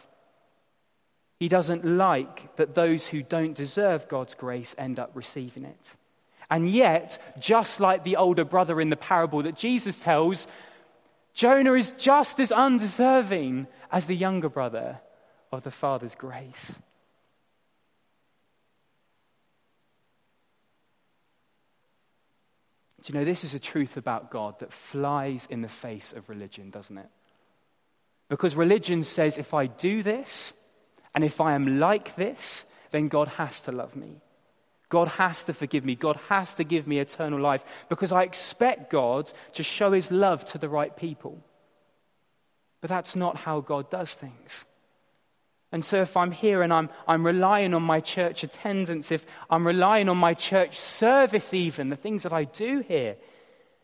He 1.39 1.48
doesn't 1.48 1.84
like 1.84 2.56
that 2.58 2.75
those 2.75 3.08
who 3.08 3.24
don't 3.24 3.56
deserve 3.56 4.08
God's 4.08 4.36
grace 4.36 4.75
end 4.77 5.00
up 5.00 5.12
receiving 5.13 5.65
it. 5.65 5.96
And 6.50 6.70
yet, 6.70 7.18
just 7.39 7.80
like 7.80 8.03
the 8.03 8.18
older 8.18 8.44
brother 8.44 8.80
in 8.80 8.89
the 8.89 8.96
parable 8.96 9.44
that 9.44 9.56
Jesus 9.56 9.98
tells, 9.98 10.48
Jonah 11.34 11.74
is 11.74 11.91
just 11.98 12.39
as 12.39 12.51
undeserving 12.51 13.68
as 13.91 14.06
the 14.06 14.15
younger 14.15 14.50
brother 14.50 15.00
of 15.51 15.63
the 15.63 15.72
Father's 15.72 16.15
grace. 16.15 16.75
Do 23.03 23.12
you 23.12 23.20
know, 23.20 23.25
this 23.25 23.43
is 23.43 23.53
a 23.53 23.60
truth 23.60 23.98
about 23.98 24.29
God 24.29 24.60
that 24.60 24.72
flies 24.72 25.48
in 25.50 25.62
the 25.62 25.70
face 25.70 26.13
of 26.13 26.29
religion, 26.29 26.70
doesn't 26.70 26.98
it? 26.98 27.10
Because 28.29 28.55
religion 28.55 29.03
says 29.03 29.38
if 29.38 29.53
I 29.53 29.65
do 29.65 30.03
this 30.03 30.53
and 31.13 31.24
if 31.24 31.41
I 31.41 31.53
am 31.53 31.79
like 31.79 32.15
this, 32.15 32.65
then 32.91 33.08
God 33.08 33.27
has 33.27 33.62
to 33.62 33.72
love 33.72 33.96
me. 33.96 34.22
God 34.89 35.08
has 35.08 35.43
to 35.46 35.53
forgive 35.53 35.86
me. 35.86 35.96
God 35.96 36.20
has 36.27 36.53
to 36.55 36.63
give 36.63 36.86
me 36.86 37.00
eternal 37.00 37.39
life 37.39 37.63
because 37.89 38.12
I 38.12 38.24
expect 38.24 38.91
God 38.91 39.31
to 39.53 39.63
show 39.63 39.93
his 39.93 40.12
love 40.12 40.46
to 40.46 40.58
the 40.58 40.70
right 40.70 40.96
people. 40.96 41.43
But 42.81 42.89
that's 42.89 43.15
not 43.15 43.38
how 43.38 43.62
God 43.62 43.89
does 43.89 44.13
things. 44.13 44.65
And 45.71 45.85
so, 45.85 46.01
if 46.01 46.17
I'm 46.17 46.31
here 46.31 46.61
and 46.63 46.73
I'm, 46.73 46.89
I'm 47.07 47.25
relying 47.25 47.73
on 47.73 47.83
my 47.83 48.01
church 48.01 48.43
attendance, 48.43 49.11
if 49.11 49.25
I'm 49.49 49.65
relying 49.65 50.09
on 50.09 50.17
my 50.17 50.33
church 50.33 50.77
service, 50.77 51.53
even 51.53 51.89
the 51.89 51.95
things 51.95 52.23
that 52.23 52.33
I 52.33 52.43
do 52.43 52.83
here, 52.85 53.15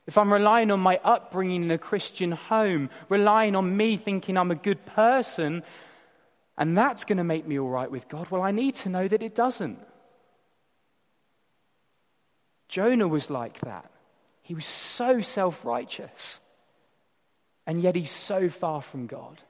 if 0.05 0.17
I'm 0.17 0.31
relying 0.31 0.71
on 0.71 0.79
my 0.79 0.99
upbringing 1.03 1.63
in 1.63 1.71
a 1.71 1.77
Christian 1.77 2.31
home, 2.31 2.89
relying 3.09 3.55
on 3.55 3.75
me 3.75 3.97
thinking 3.97 4.37
I'm 4.37 4.51
a 4.51 4.55
good 4.55 4.85
person, 4.85 5.63
and 6.57 6.77
that's 6.77 7.05
going 7.05 7.17
to 7.17 7.23
make 7.23 7.47
me 7.47 7.59
all 7.59 7.69
right 7.69 7.91
with 7.91 8.09
God, 8.09 8.29
well, 8.29 8.41
I 8.41 8.51
need 8.51 8.75
to 8.75 8.89
know 8.89 9.07
that 9.07 9.23
it 9.23 9.35
doesn't. 9.35 9.79
Jonah 12.67 13.07
was 13.07 13.29
like 13.29 13.59
that. 13.61 13.91
He 14.41 14.53
was 14.53 14.65
so 14.65 15.21
self 15.21 15.63
righteous, 15.63 16.39
and 17.65 17.81
yet 17.81 17.95
he's 17.95 18.11
so 18.11 18.49
far 18.49 18.81
from 18.81 19.07
God. 19.07 19.41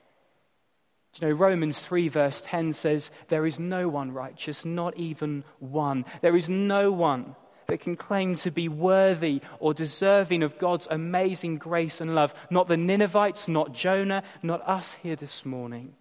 You 1.16 1.30
know, 1.30 1.34
Romans 1.34 1.80
3, 1.80 2.10
verse 2.10 2.42
10 2.46 2.74
says, 2.74 3.10
There 3.28 3.46
is 3.46 3.60
no 3.60 3.90
one 3.90 4.12
righteous, 4.12 4.66
not 4.66 4.96
even 4.98 5.44
one. 5.60 6.06
There 6.22 6.36
is 6.36 6.50
no 6.50 6.92
one 6.92 7.36
that 7.68 7.82
can 7.82 7.96
claim 7.96 8.36
to 8.38 8.52
be 8.52 8.70
worthy 8.70 9.42
or 9.60 9.74
deserving 9.74 10.44
of 10.44 10.60
God's 10.60 10.88
amazing 10.90 11.58
grace 11.58 12.02
and 12.02 12.16
love. 12.16 12.34
Not 12.50 12.68
the 12.68 12.78
Ninevites, 12.78 13.48
not 13.48 13.74
Jonah, 13.74 14.24
not 14.44 14.68
us 14.68 14.94
here 15.02 15.16
this 15.16 15.46
morning. 15.46 15.94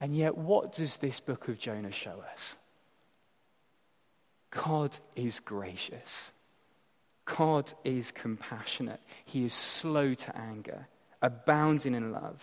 And 0.00 0.16
yet, 0.16 0.36
what 0.36 0.72
does 0.72 0.96
this 0.96 1.20
book 1.20 1.48
of 1.48 1.58
Jonah 1.58 1.92
show 1.92 2.22
us? 2.32 2.56
God 4.50 4.98
is 5.16 5.40
gracious. 5.40 6.32
God 7.24 7.72
is 7.84 8.10
compassionate. 8.10 9.00
He 9.24 9.44
is 9.44 9.54
slow 9.54 10.14
to 10.14 10.36
anger, 10.36 10.88
abounding 11.20 11.94
in 11.94 12.12
love 12.12 12.42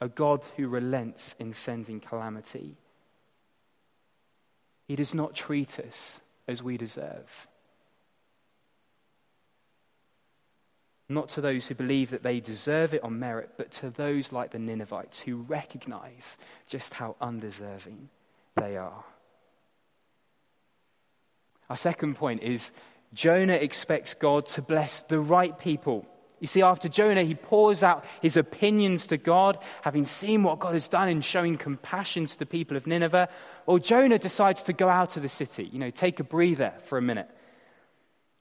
a 0.00 0.08
God 0.08 0.42
who 0.56 0.68
relents 0.68 1.34
in 1.38 1.52
sending 1.52 2.00
calamity. 2.00 2.76
He 4.86 4.96
does 4.96 5.14
not 5.14 5.34
treat 5.34 5.78
us 5.78 6.20
as 6.46 6.62
we 6.62 6.76
deserve. 6.76 7.48
Not 11.10 11.28
to 11.30 11.40
those 11.40 11.66
who 11.66 11.74
believe 11.74 12.10
that 12.10 12.22
they 12.22 12.40
deserve 12.40 12.94
it 12.94 13.02
on 13.02 13.18
merit, 13.18 13.52
but 13.56 13.70
to 13.72 13.90
those 13.90 14.30
like 14.30 14.50
the 14.50 14.58
Ninevites 14.58 15.20
who 15.20 15.36
recognize 15.36 16.36
just 16.66 16.94
how 16.94 17.16
undeserving 17.20 18.08
they 18.56 18.76
are. 18.76 19.04
Our 21.70 21.76
second 21.76 22.16
point 22.16 22.42
is 22.42 22.72
Jonah 23.14 23.54
expects 23.54 24.14
God 24.14 24.46
to 24.46 24.62
bless 24.62 25.02
the 25.02 25.20
right 25.20 25.58
people 25.58 26.06
you 26.40 26.46
see, 26.46 26.62
after 26.62 26.88
Jonah, 26.88 27.24
he 27.24 27.34
pours 27.34 27.82
out 27.82 28.04
his 28.22 28.36
opinions 28.36 29.06
to 29.08 29.16
God, 29.16 29.58
having 29.82 30.04
seen 30.04 30.42
what 30.42 30.60
God 30.60 30.74
has 30.74 30.88
done 30.88 31.08
in 31.08 31.20
showing 31.20 31.56
compassion 31.56 32.26
to 32.26 32.38
the 32.38 32.46
people 32.46 32.76
of 32.76 32.86
Nineveh. 32.86 33.28
Well, 33.66 33.78
Jonah 33.78 34.18
decides 34.18 34.62
to 34.64 34.72
go 34.72 34.88
out 34.88 35.16
of 35.16 35.22
the 35.22 35.28
city, 35.28 35.68
you 35.72 35.78
know, 35.78 35.90
take 35.90 36.20
a 36.20 36.24
breather 36.24 36.72
for 36.84 36.98
a 36.98 37.02
minute. 37.02 37.28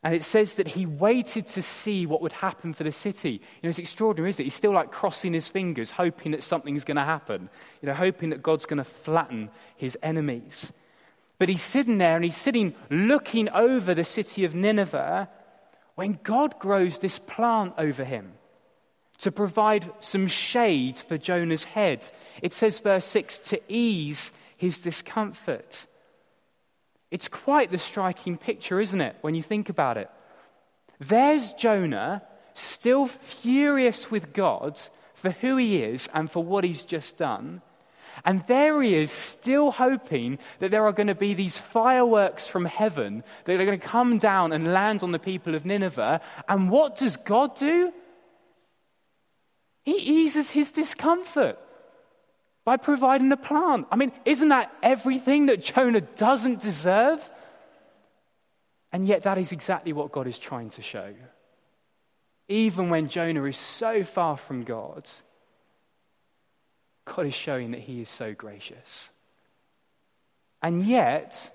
And 0.03 0.13
it 0.13 0.23
says 0.23 0.53
that 0.53 0.67
he 0.67 0.85
waited 0.85 1.47
to 1.47 1.61
see 1.61 2.05
what 2.05 2.21
would 2.21 2.31
happen 2.31 2.73
for 2.73 2.83
the 2.83 2.91
city. 2.91 3.31
You 3.31 3.39
know, 3.63 3.69
it's 3.69 3.79
extraordinary, 3.79 4.29
isn't 4.29 4.41
it? 4.41 4.45
He's 4.45 4.53
still 4.53 4.71
like 4.71 4.91
crossing 4.91 5.33
his 5.33 5.47
fingers, 5.47 5.89
hoping 5.89 6.31
that 6.33 6.43
something's 6.43 6.83
going 6.83 6.97
to 6.97 7.03
happen, 7.03 7.49
you 7.81 7.87
know, 7.87 7.95
hoping 7.95 8.29
that 8.29 8.43
God's 8.43 8.67
going 8.67 8.77
to 8.77 8.83
flatten 8.83 9.49
his 9.75 9.97
enemies. 10.03 10.71
But 11.39 11.49
he's 11.49 11.63
sitting 11.63 11.97
there 11.97 12.15
and 12.15 12.23
he's 12.23 12.37
sitting 12.37 12.75
looking 12.89 13.49
over 13.49 13.93
the 13.93 14.05
city 14.05 14.45
of 14.45 14.55
Nineveh 14.55 15.29
when 15.97 16.19
God 16.21 16.59
grows 16.59 16.99
this 16.99 17.17
plant 17.17 17.73
over 17.79 18.05
him 18.05 18.31
to 19.17 19.31
provide 19.31 19.91
some 19.99 20.27
shade 20.27 20.99
for 20.99 21.17
Jonah's 21.17 21.63
head. 21.63 22.07
It 22.39 22.53
says, 22.53 22.79
verse 22.79 23.03
6, 23.05 23.39
to 23.39 23.59
ease 23.67 24.31
his 24.57 24.77
discomfort. 24.77 25.87
It's 27.09 27.27
quite 27.27 27.71
the 27.71 27.79
striking 27.79 28.37
picture, 28.37 28.79
isn't 28.79 29.01
it, 29.01 29.15
when 29.21 29.33
you 29.33 29.41
think 29.41 29.69
about 29.69 29.97
it? 29.97 30.07
There's 30.99 31.53
Jonah, 31.53 32.21
still 32.53 33.07
furious 33.07 34.11
with 34.11 34.33
God 34.33 34.79
for 35.15 35.31
who 35.31 35.57
he 35.57 35.81
is 35.81 36.07
and 36.13 36.29
for 36.29 36.43
what 36.43 36.63
he's 36.63 36.83
just 36.83 37.17
done. 37.17 37.63
And 38.25 38.45
there 38.47 38.81
he 38.81 38.95
is, 38.95 39.11
still 39.11 39.71
hoping 39.71 40.39
that 40.59 40.71
there 40.71 40.85
are 40.85 40.91
going 40.91 41.07
to 41.07 41.15
be 41.15 41.33
these 41.33 41.57
fireworks 41.57 42.47
from 42.47 42.65
heaven 42.65 43.23
that 43.45 43.59
are 43.59 43.65
going 43.65 43.79
to 43.79 43.85
come 43.85 44.17
down 44.17 44.51
and 44.51 44.73
land 44.73 45.03
on 45.03 45.11
the 45.11 45.19
people 45.19 45.55
of 45.55 45.65
Nineveh. 45.65 46.21
And 46.47 46.69
what 46.69 46.97
does 46.97 47.15
God 47.17 47.55
do? 47.55 47.91
He 49.83 49.95
eases 50.23 50.49
his 50.49 50.71
discomfort 50.71 51.57
by 52.65 52.75
providing 52.75 53.31
a 53.31 53.37
plant. 53.37 53.87
I 53.89 53.95
mean, 53.95 54.11
isn't 54.25 54.49
that 54.49 54.73
everything 54.83 55.45
that 55.45 55.61
Jonah 55.61 56.01
doesn't 56.01 56.59
deserve? 56.59 57.29
And 58.91 59.07
yet, 59.07 59.23
that 59.23 59.37
is 59.37 59.53
exactly 59.53 59.93
what 59.93 60.11
God 60.11 60.27
is 60.27 60.37
trying 60.37 60.71
to 60.71 60.81
show. 60.81 61.13
Even 62.49 62.89
when 62.89 63.07
Jonah 63.07 63.43
is 63.45 63.57
so 63.57 64.03
far 64.03 64.35
from 64.37 64.63
God, 64.63 65.09
God 67.15 67.25
is 67.25 67.33
showing 67.33 67.71
that 67.71 67.81
He 67.81 68.01
is 68.01 68.09
so 68.09 68.33
gracious. 68.33 69.09
And 70.61 70.85
yet, 70.85 71.53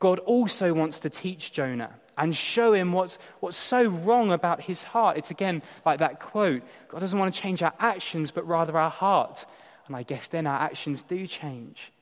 God 0.00 0.18
also 0.20 0.72
wants 0.72 1.00
to 1.00 1.10
teach 1.10 1.52
Jonah 1.52 1.94
and 2.16 2.34
show 2.34 2.72
him 2.72 2.92
what's, 2.92 3.18
what's 3.40 3.56
so 3.56 3.84
wrong 3.84 4.32
about 4.32 4.60
his 4.60 4.82
heart. 4.82 5.16
It's 5.16 5.30
again 5.30 5.62
like 5.86 6.00
that 6.00 6.20
quote 6.20 6.62
God 6.88 7.00
doesn't 7.00 7.18
want 7.18 7.32
to 7.32 7.40
change 7.40 7.62
our 7.62 7.74
actions, 7.78 8.30
but 8.30 8.46
rather 8.46 8.76
our 8.76 8.90
heart. 8.90 9.46
And 9.86 9.96
I 9.96 10.02
guess 10.02 10.28
then 10.28 10.46
our 10.46 10.60
actions 10.60 11.02
do 11.02 11.26
change. 11.26 11.92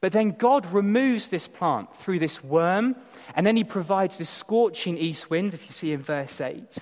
But 0.00 0.12
then 0.12 0.30
God 0.30 0.64
removes 0.72 1.28
this 1.28 1.48
plant 1.48 1.96
through 1.96 2.20
this 2.20 2.44
worm, 2.44 2.94
and 3.34 3.44
then 3.44 3.56
he 3.56 3.64
provides 3.64 4.16
this 4.16 4.30
scorching 4.30 4.96
east 4.96 5.28
wind, 5.28 5.54
if 5.54 5.66
you 5.66 5.72
see 5.72 5.92
in 5.92 6.00
verse 6.00 6.40
8. 6.40 6.78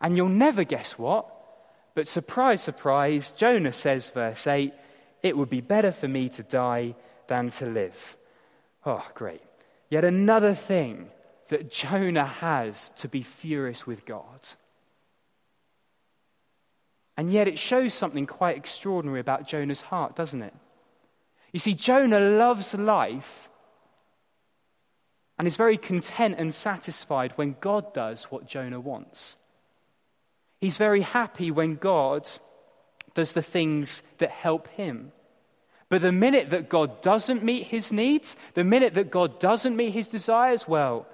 And 0.00 0.16
you'll 0.16 0.28
never 0.30 0.64
guess 0.64 0.92
what? 0.92 1.30
But 1.96 2.06
surprise, 2.06 2.60
surprise, 2.60 3.30
Jonah 3.30 3.72
says, 3.72 4.10
verse 4.10 4.46
8, 4.46 4.74
it 5.22 5.34
would 5.34 5.48
be 5.48 5.62
better 5.62 5.90
for 5.90 6.06
me 6.06 6.28
to 6.28 6.42
die 6.42 6.94
than 7.26 7.48
to 7.52 7.64
live. 7.64 8.18
Oh, 8.84 9.02
great. 9.14 9.40
Yet 9.88 10.04
another 10.04 10.52
thing 10.52 11.08
that 11.48 11.70
Jonah 11.70 12.26
has 12.26 12.92
to 12.96 13.08
be 13.08 13.22
furious 13.22 13.86
with 13.86 14.04
God. 14.04 14.46
And 17.16 17.32
yet 17.32 17.48
it 17.48 17.58
shows 17.58 17.94
something 17.94 18.26
quite 18.26 18.58
extraordinary 18.58 19.20
about 19.20 19.48
Jonah's 19.48 19.80
heart, 19.80 20.14
doesn't 20.14 20.42
it? 20.42 20.54
You 21.50 21.60
see, 21.60 21.72
Jonah 21.72 22.20
loves 22.20 22.74
life 22.74 23.48
and 25.38 25.48
is 25.48 25.56
very 25.56 25.78
content 25.78 26.34
and 26.36 26.52
satisfied 26.52 27.32
when 27.36 27.56
God 27.58 27.94
does 27.94 28.24
what 28.24 28.46
Jonah 28.46 28.80
wants. 28.80 29.38
He's 30.60 30.76
very 30.76 31.02
happy 31.02 31.50
when 31.50 31.76
God 31.76 32.28
does 33.14 33.32
the 33.32 33.42
things 33.42 34.02
that 34.18 34.30
help 34.30 34.68
him. 34.68 35.12
But 35.88 36.02
the 36.02 36.12
minute 36.12 36.50
that 36.50 36.68
God 36.68 37.00
doesn't 37.00 37.44
meet 37.44 37.64
his 37.64 37.92
needs, 37.92 38.36
the 38.54 38.64
minute 38.64 38.94
that 38.94 39.10
God 39.10 39.38
doesn't 39.38 39.76
meet 39.76 39.90
his 39.90 40.08
desires, 40.08 40.66
well, 40.66 41.06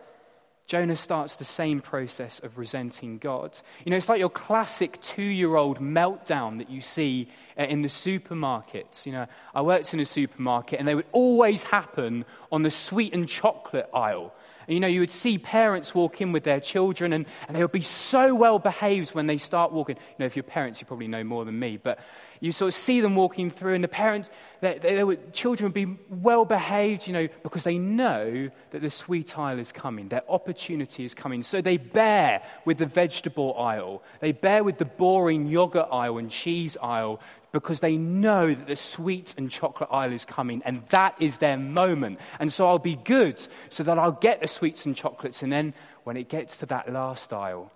Jonah 0.67 0.97
starts 0.97 1.37
the 1.37 1.45
same 1.45 1.81
process 1.81 2.41
of 2.41 2.57
resenting 2.57 3.19
God. 3.19 3.59
You 3.85 3.91
know, 3.91 3.97
it's 3.97 4.09
like 4.09 4.21
your 4.21 4.31
classic 4.31 5.01
two 5.03 5.23
year 5.23 5.57
old 5.57 5.81
meltdown 5.81 6.59
that 6.59 6.71
you 6.71 6.81
see 6.81 7.29
uh, 7.59 7.65
in 7.65 7.83
the 7.83 7.89
supermarkets. 7.89 9.05
You 9.05 9.13
know, 9.13 9.27
I 9.55 9.61
worked 9.61 9.93
in 9.93 10.01
a 10.01 10.07
supermarket 10.07 10.79
and 10.79 10.89
they 10.89 10.95
would 10.95 11.07
always 11.13 11.63
happen 11.63 12.25
on 12.51 12.63
the 12.63 12.71
sweet 12.71 13.13
and 13.13 13.29
chocolate 13.29 13.91
aisle. 13.93 14.33
You 14.73 14.81
know, 14.81 14.89
you 14.89 15.01
would 15.01 15.11
see 15.11 15.39
parents 15.39 15.95
walk 15.95 16.21
in 16.21 16.33
with 16.33 16.45
their 16.45 16.61
children 16.61 17.13
and, 17.13 17.27
and 17.47 17.57
they 17.57 17.63
would 17.63 17.73
be 17.73 17.83
so 17.83 18.35
well 18.35 18.59
behaved 18.59 19.15
when 19.15 19.27
they 19.27 19.39
start 19.39 19.73
walking. 19.73 19.97
You 19.97 20.15
know, 20.21 20.27
if 20.27 20.37
you're 20.37 20.43
parents, 20.43 20.81
you 20.81 20.87
probably 20.87 21.09
know 21.09 21.25
more 21.25 21.45
than 21.45 21.59
me, 21.59 21.77
but 21.77 21.99
you 22.43 22.51
sort 22.51 22.75
of 22.75 22.75
see 22.75 23.01
them 23.01 23.15
walking 23.15 23.51
through, 23.51 23.75
and 23.75 23.85
the 23.85 23.89
parents, 23.89 24.29
they, 24.61 24.77
they 24.83 25.05
would, 25.05 25.33
children 25.33 25.67
would 25.67 25.75
be 25.75 25.97
well 26.09 26.45
behaved, 26.45 27.07
you 27.07 27.13
know, 27.13 27.29
because 27.45 27.63
they 27.63 27.79
know 27.79 28.51
that 28.73 28.83
the 28.83 28.91
sweet 28.91 29.39
aisle 29.39 29.61
is 29.61 29.71
coming, 29.71 30.09
their 30.09 30.29
opportunity 30.29 31.05
is 31.05 31.15
coming. 31.15 31.45
So 31.45 31.63
they 31.63 31.77
bear 31.77 32.43
with 32.65 32.79
the 32.79 32.87
vegetable 32.87 33.57
aisle, 33.57 34.03
they 34.19 34.33
bear 34.33 34.65
with 34.65 34.79
the 34.79 34.85
boring 34.85 35.47
yogurt 35.47 35.87
aisle 35.93 36.19
and 36.19 36.29
cheese 36.29 36.77
aisle 36.83 37.21
because 37.53 37.81
they 37.81 37.97
know 37.97 38.55
that 38.55 38.67
the 38.67 38.77
sweet 38.77 39.35
and 39.37 39.51
chocolate 39.51 39.91
aisle 39.93 40.13
is 40.13 40.25
coming, 40.25 40.63
and 40.65 40.83
that 40.89 41.15
is 41.21 41.39
their 41.39 41.57
moment. 41.57 42.19
And 42.41 42.53
so 42.53 42.67
I'll 42.67 42.79
be 42.79 42.97
good 42.97 43.47
so 43.69 43.85
that 43.85 43.99
I'll 43.99 44.13
get 44.13 44.41
the 44.41 44.49
sweets 44.49 44.87
and 44.87 44.97
chocolates, 44.97 45.43
and 45.43 45.53
then 45.53 45.75
when 46.05 46.17
it 46.17 46.29
gets 46.29 46.57
to 46.59 46.67
that 46.67 46.93
last 46.93 47.33
aisle, 47.33 47.71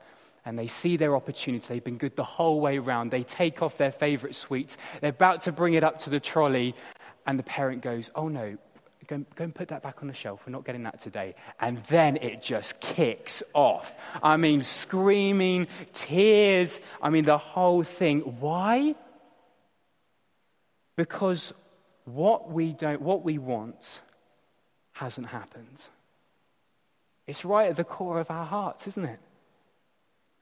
and 0.47 0.59
they 0.59 0.69
see 0.69 0.97
their 0.97 1.17
opportunity. 1.17 1.67
They've 1.67 1.83
been 1.83 1.99
good 1.99 2.15
the 2.15 2.25
whole 2.25 2.61
way 2.61 2.79
round. 2.79 3.11
They 3.11 3.25
take 3.25 3.63
off 3.63 3.79
their 3.79 3.91
favorite 3.91 4.37
sweets. 4.37 4.77
They're 5.01 5.11
about 5.11 5.43
to 5.43 5.53
bring 5.53 5.75
it 5.75 5.83
up 5.83 5.99
to 6.01 6.11
the 6.11 6.21
trolley, 6.21 6.75
and 7.27 7.37
the 7.37 7.43
parent 7.43 7.83
goes, 7.83 8.11
Oh 8.15 8.29
no, 8.29 8.57
Go, 9.09 9.25
go, 9.37 9.45
and 9.45 9.55
put 9.55 9.69
that 9.69 9.85
back 9.85 10.03
on 10.03 10.09
the 10.09 10.15
shelf. 10.15 10.41
We're 10.45 10.53
not 10.53 10.65
getting 10.65 10.83
that 10.83 11.01
today. 11.01 11.37
And 11.61 11.79
then 11.85 12.17
it 12.17 12.43
just 12.43 12.81
kicks 12.81 13.41
off. 13.55 13.95
I 14.21 14.37
mean, 14.37 14.63
screaming, 14.63 15.69
tears. 15.93 16.81
I 17.01 17.11
mean, 17.11 17.25
the 17.25 17.39
whole 17.39 17.85
thing. 17.85 18.21
Why? 18.41 18.97
Because 20.97 21.53
what 22.05 22.51
we 22.51 22.73
don't, 22.73 23.03
what 23.03 23.25
we 23.25 23.39
want 23.39 24.01
hasn't 24.93 25.27
happened. 25.27 25.87
It's 27.27 27.45
right 27.45 27.69
at 27.69 27.77
the 27.77 27.85
core 27.85 28.21
of 28.21 28.31
our 28.31 28.47
hearts, 28.47 28.87
isn't 28.87 29.05
it? 29.05 29.19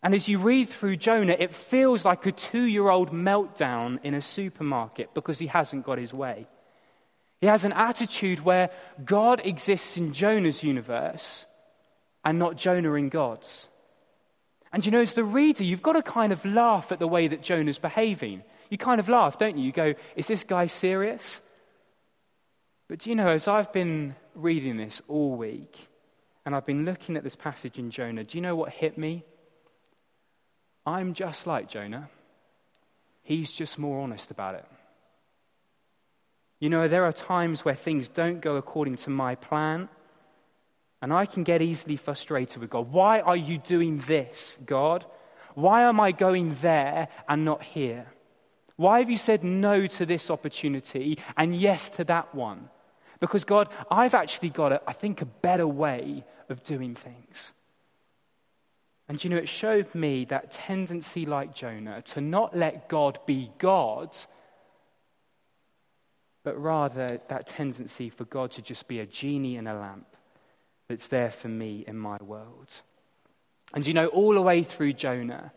And 0.03 0.15
as 0.15 0.29
you 0.29 0.39
read 0.39 0.69
through 0.69 0.97
Jonah, 0.97 1.35
it 1.39 1.55
feels 1.55 2.05
like 2.05 2.27
a 2.27 2.33
two 2.33 2.65
year 2.65 2.89
old 2.89 3.11
meltdown 3.11 3.99
in 4.03 4.15
a 4.15 4.21
supermarket 4.21 5.15
because 5.15 5.39
he 5.39 5.47
hasn't 5.47 5.85
got 5.85 5.99
his 5.99 6.13
way. 6.13 6.47
He 7.41 7.47
has 7.47 7.65
an 7.65 7.73
attitude 7.73 8.41
where 8.41 8.71
God 9.03 9.41
exists 9.45 9.97
in 9.97 10.13
Jonah's 10.13 10.63
universe 10.63 11.47
and 12.25 12.39
not 12.39 12.57
Jonah 12.57 12.95
in 12.95 13.09
God's. 13.09 13.69
And 14.73 14.85
you 14.85 14.93
know, 14.93 15.01
as 15.01 15.15
the 15.15 15.25
reader, 15.25 15.65
you've 15.65 15.83
got 15.83 15.93
to 15.93 16.03
kind 16.03 16.33
of 16.33 16.45
laugh 16.45 16.93
at 16.93 16.99
the 16.99 17.09
way 17.09 17.29
that 17.29 17.43
Jonah's 17.43 17.79
behaving. 17.79 18.43
You 18.75 18.79
kind 18.79 18.99
of 18.99 19.09
laugh, 19.09 19.39
don't 19.39 19.57
you? 19.57 19.67
You 19.67 19.71
go, 19.71 19.95
is 20.17 20.27
this 20.27 20.43
guy 20.43 20.67
serious? 20.67 21.41
But 22.89 22.99
do 22.99 23.09
you 23.09 23.15
know, 23.15 23.29
as 23.29 23.47
I've 23.47 23.73
been 23.73 24.17
reading 24.35 24.77
this 24.77 25.01
all 25.07 25.37
week 25.37 25.87
and 26.45 26.57
I've 26.57 26.67
been 26.67 26.85
looking 26.85 27.17
at 27.17 27.23
this 27.23 27.37
passage 27.37 27.79
in 27.79 27.93
Jonah, 27.93 28.25
do 28.25 28.37
you 28.37 28.43
know 28.43 28.57
what 28.57 28.71
hit 28.71 28.99
me? 28.99 29.23
I'm 30.85 31.15
just 31.15 31.47
like 31.47 31.69
Jonah. 31.69 32.11
He's 33.23 33.53
just 33.53 33.79
more 33.79 34.01
honest 34.01 34.33
about 34.33 34.57
it. 34.57 34.67
You 36.59 36.69
know, 36.69 36.89
there 36.89 37.05
are 37.05 37.13
times 37.13 37.65
where 37.65 37.77
things 37.77 38.09
don't 38.09 38.41
go 38.41 38.57
according 38.57 38.97
to 38.97 39.11
my 39.11 39.37
plan, 39.37 39.89
and 41.01 41.13
I 41.13 41.27
can 41.27 41.45
get 41.45 41.63
easily 41.63 41.95
frustrated 41.97 42.61
with 42.61 42.71
God. 42.71 42.91
Why 42.91 43.21
are 43.21 43.37
you 43.37 43.57
doing 43.57 44.03
this, 44.09 44.59
God? 44.67 45.07
Why 45.55 45.83
am 45.83 46.01
I 46.01 46.11
going 46.11 46.57
there 46.61 47.07
and 47.29 47.45
not 47.45 47.63
here? 47.63 48.09
Why 48.77 48.99
have 48.99 49.11
you 49.11 49.17
said 49.17 49.45
no 49.45 49.87
to 49.87 50.07
this 50.07 50.31
opportunity 50.31 51.19
and 51.37 51.55
yes 51.55 51.91
to 51.91 52.05
that 52.05 52.35
one? 52.35 52.69
Because, 53.21 53.45
God, 53.45 53.69
I've 53.91 54.15
actually 54.15 54.51
got, 54.51 54.73
a, 54.73 54.83
I 54.87 54.93
think, 54.93 55.23
a 55.23 55.27
better 55.27 55.67
way 55.67 56.25
of 56.49 56.65
doing 56.65 56.95
things. 56.95 57.55
And 59.09 59.23
you 59.23 59.31
know, 59.31 59.37
it 59.37 59.49
showed 59.49 59.95
me 59.95 60.25
that 60.27 60.51
tendency, 60.51 61.27
like 61.27 61.55
Jonah, 61.55 62.03
to 62.03 62.21
not 62.21 62.57
let 62.57 62.89
God 62.89 63.19
be 63.27 63.51
God, 63.59 64.17
but 66.43 66.61
rather 66.61 67.21
that 67.29 67.47
tendency 67.47 68.09
for 68.09 68.25
God 68.25 68.51
to 68.53 68.63
just 68.63 68.89
be 68.89 69.01
a 69.01 69.07
genie 69.07 69.57
in 69.57 69.67
a 69.67 69.79
lamp 69.79 70.07
that's 70.89 71.09
there 71.09 71.31
for 71.31 71.49
me 71.49 71.85
in 71.87 71.99
my 71.99 72.17
world. 72.23 72.81
And 73.73 73.87
you 73.87 73.95
know, 73.95 74.07
all 74.09 74.35
the 74.35 74.43
way 74.43 74.63
through 74.63 74.95
Jonah, 74.95 75.53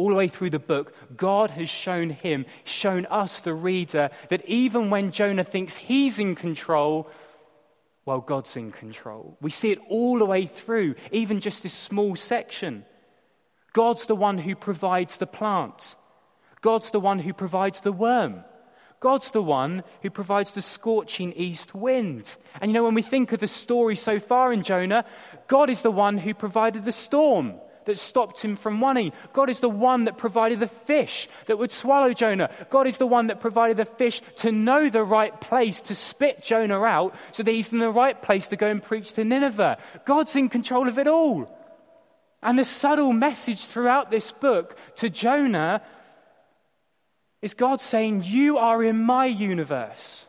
all 0.00 0.08
the 0.08 0.14
way 0.14 0.28
through 0.28 0.48
the 0.48 0.58
book, 0.58 0.94
God 1.14 1.50
has 1.50 1.68
shown 1.68 2.08
him, 2.08 2.46
shown 2.64 3.04
us, 3.06 3.42
the 3.42 3.52
reader, 3.52 4.08
that 4.30 4.44
even 4.46 4.88
when 4.88 5.10
Jonah 5.10 5.44
thinks 5.44 5.76
he's 5.76 6.18
in 6.18 6.34
control, 6.34 7.10
well, 8.06 8.20
God's 8.20 8.56
in 8.56 8.72
control. 8.72 9.36
We 9.42 9.50
see 9.50 9.70
it 9.70 9.78
all 9.90 10.18
the 10.18 10.24
way 10.24 10.46
through, 10.46 10.94
even 11.12 11.40
just 11.40 11.62
this 11.62 11.74
small 11.74 12.16
section. 12.16 12.86
God's 13.74 14.06
the 14.06 14.16
one 14.16 14.38
who 14.38 14.56
provides 14.56 15.18
the 15.18 15.26
plant. 15.26 15.94
God's 16.62 16.90
the 16.90 17.00
one 17.00 17.18
who 17.18 17.34
provides 17.34 17.82
the 17.82 17.92
worm. 17.92 18.42
God's 19.00 19.30
the 19.32 19.42
one 19.42 19.82
who 20.02 20.08
provides 20.08 20.52
the 20.52 20.62
scorching 20.62 21.34
east 21.34 21.74
wind. 21.74 22.34
And 22.58 22.70
you 22.70 22.72
know, 22.72 22.84
when 22.84 22.94
we 22.94 23.02
think 23.02 23.32
of 23.32 23.40
the 23.40 23.48
story 23.48 23.96
so 23.96 24.18
far 24.18 24.50
in 24.50 24.62
Jonah, 24.62 25.04
God 25.46 25.68
is 25.68 25.82
the 25.82 25.90
one 25.90 26.16
who 26.16 26.32
provided 26.32 26.86
the 26.86 26.92
storm 26.92 27.54
that 27.84 27.98
stopped 27.98 28.40
him 28.40 28.56
from 28.56 28.82
running. 28.82 29.12
God 29.32 29.50
is 29.50 29.60
the 29.60 29.68
one 29.68 30.04
that 30.04 30.18
provided 30.18 30.60
the 30.60 30.66
fish 30.66 31.28
that 31.46 31.58
would 31.58 31.72
swallow 31.72 32.12
Jonah. 32.12 32.50
God 32.70 32.86
is 32.86 32.98
the 32.98 33.06
one 33.06 33.28
that 33.28 33.40
provided 33.40 33.76
the 33.76 33.84
fish 33.84 34.22
to 34.36 34.52
know 34.52 34.90
the 34.90 35.04
right 35.04 35.38
place 35.40 35.80
to 35.82 35.94
spit 35.94 36.42
Jonah 36.42 36.82
out 36.82 37.14
so 37.32 37.42
that 37.42 37.52
he's 37.52 37.72
in 37.72 37.78
the 37.78 37.90
right 37.90 38.20
place 38.20 38.48
to 38.48 38.56
go 38.56 38.68
and 38.68 38.82
preach 38.82 39.12
to 39.14 39.24
Nineveh. 39.24 39.78
God's 40.04 40.36
in 40.36 40.48
control 40.48 40.88
of 40.88 40.98
it 40.98 41.06
all. 41.06 41.56
And 42.42 42.58
the 42.58 42.64
subtle 42.64 43.12
message 43.12 43.66
throughout 43.66 44.10
this 44.10 44.32
book 44.32 44.76
to 44.96 45.10
Jonah 45.10 45.82
is 47.42 47.54
God 47.54 47.80
saying, 47.80 48.22
You 48.24 48.58
are 48.58 48.82
in 48.82 48.98
my 49.02 49.26
universe, 49.26 50.26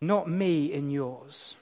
not 0.00 0.30
me 0.30 0.72
in 0.72 0.90
yours. 0.90 1.56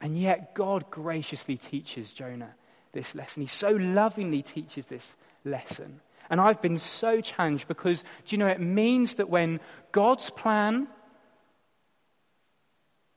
And 0.00 0.18
yet, 0.18 0.54
God 0.54 0.90
graciously 0.90 1.56
teaches 1.56 2.10
Jonah 2.10 2.54
this 2.92 3.14
lesson. 3.14 3.42
He 3.42 3.48
so 3.48 3.70
lovingly 3.70 4.42
teaches 4.42 4.86
this 4.86 5.14
lesson. 5.44 6.00
And 6.30 6.40
I've 6.40 6.62
been 6.62 6.78
so 6.78 7.20
challenged 7.20 7.68
because, 7.68 8.02
do 8.24 8.34
you 8.34 8.38
know, 8.38 8.46
it 8.46 8.60
means 8.60 9.16
that 9.16 9.28
when 9.28 9.60
God's 9.92 10.30
plan 10.30 10.86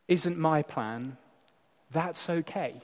isn't 0.07 0.37
my 0.37 0.63
plan, 0.63 1.17
that's 1.91 2.29
okay. 2.29 2.81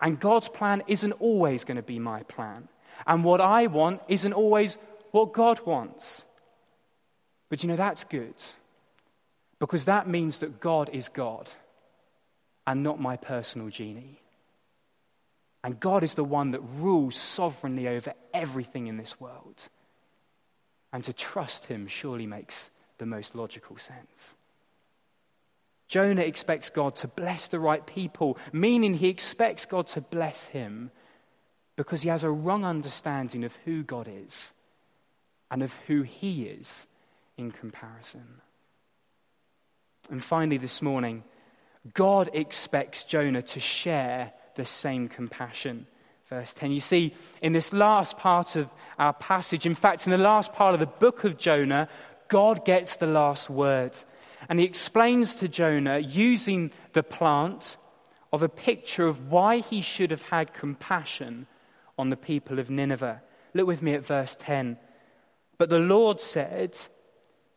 And 0.00 0.20
God's 0.20 0.48
plan 0.48 0.82
isn't 0.86 1.12
always 1.12 1.64
going 1.64 1.76
to 1.76 1.82
be 1.82 1.98
my 1.98 2.22
plan. 2.24 2.68
And 3.06 3.24
what 3.24 3.40
I 3.40 3.66
want 3.66 4.02
isn't 4.08 4.32
always 4.32 4.76
what 5.10 5.32
God 5.32 5.60
wants. 5.66 6.24
But 7.48 7.62
you 7.62 7.68
know, 7.68 7.76
that's 7.76 8.04
good. 8.04 8.34
Because 9.58 9.86
that 9.86 10.06
means 10.08 10.40
that 10.40 10.60
God 10.60 10.90
is 10.92 11.08
God 11.08 11.48
and 12.66 12.82
not 12.82 13.00
my 13.00 13.16
personal 13.16 13.68
genie. 13.68 14.20
And 15.62 15.80
God 15.80 16.02
is 16.02 16.14
the 16.14 16.24
one 16.24 16.52
that 16.52 16.60
rules 16.60 17.16
sovereignly 17.16 17.88
over 17.88 18.14
everything 18.32 18.86
in 18.86 18.96
this 18.96 19.20
world. 19.20 19.68
And 20.92 21.02
to 21.04 21.12
trust 21.12 21.64
Him 21.64 21.86
surely 21.86 22.26
makes 22.26 22.70
the 22.98 23.06
most 23.06 23.34
logical 23.34 23.76
sense. 23.76 24.34
Jonah 25.88 26.22
expects 26.22 26.70
God 26.70 26.96
to 26.96 27.08
bless 27.08 27.48
the 27.48 27.60
right 27.60 27.86
people, 27.86 28.38
meaning 28.52 28.94
he 28.94 29.08
expects 29.08 29.66
God 29.66 29.86
to 29.88 30.00
bless 30.00 30.46
him 30.46 30.90
because 31.76 32.02
he 32.02 32.08
has 32.08 32.24
a 32.24 32.30
wrong 32.30 32.64
understanding 32.64 33.44
of 33.44 33.54
who 33.64 33.82
God 33.82 34.08
is 34.10 34.52
and 35.50 35.62
of 35.62 35.72
who 35.86 36.02
he 36.02 36.44
is 36.44 36.86
in 37.36 37.52
comparison. 37.52 38.40
And 40.10 40.22
finally, 40.22 40.56
this 40.56 40.82
morning, 40.82 41.22
God 41.94 42.30
expects 42.32 43.04
Jonah 43.04 43.42
to 43.42 43.60
share 43.60 44.32
the 44.56 44.64
same 44.64 45.08
compassion. 45.08 45.86
Verse 46.28 46.52
10. 46.54 46.72
You 46.72 46.80
see, 46.80 47.14
in 47.40 47.52
this 47.52 47.72
last 47.72 48.18
part 48.18 48.56
of 48.56 48.68
our 48.98 49.12
passage, 49.12 49.66
in 49.66 49.74
fact, 49.74 50.06
in 50.06 50.10
the 50.10 50.18
last 50.18 50.52
part 50.52 50.74
of 50.74 50.80
the 50.80 50.86
book 50.86 51.24
of 51.24 51.38
Jonah, 51.38 51.88
God 52.28 52.64
gets 52.64 52.96
the 52.96 53.06
last 53.06 53.48
word. 53.48 53.96
And 54.48 54.58
he 54.58 54.64
explains 54.64 55.36
to 55.36 55.48
Jonah, 55.48 55.98
using 55.98 56.72
the 56.92 57.02
plant, 57.02 57.76
of 58.32 58.42
a 58.42 58.48
picture 58.48 59.06
of 59.06 59.30
why 59.30 59.58
he 59.58 59.80
should 59.80 60.10
have 60.10 60.22
had 60.22 60.52
compassion 60.52 61.46
on 61.98 62.10
the 62.10 62.16
people 62.16 62.58
of 62.58 62.68
Nineveh. 62.68 63.22
Look 63.54 63.66
with 63.66 63.82
me 63.82 63.94
at 63.94 64.04
verse 64.04 64.36
10. 64.38 64.76
But 65.58 65.70
the 65.70 65.78
Lord 65.78 66.20
said, 66.20 66.76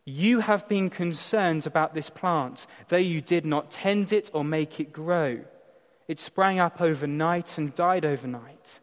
You 0.09 0.39
have 0.39 0.67
been 0.67 0.89
concerned 0.89 1.67
about 1.67 1.93
this 1.93 2.09
plant, 2.09 2.65
though 2.87 2.97
you 2.97 3.21
did 3.21 3.45
not 3.45 3.69
tend 3.69 4.11
it 4.11 4.31
or 4.33 4.43
make 4.43 4.79
it 4.79 4.91
grow. 4.91 5.41
It 6.07 6.19
sprang 6.19 6.59
up 6.59 6.81
overnight 6.81 7.59
and 7.59 7.75
died 7.75 8.05
overnight. 8.05 8.79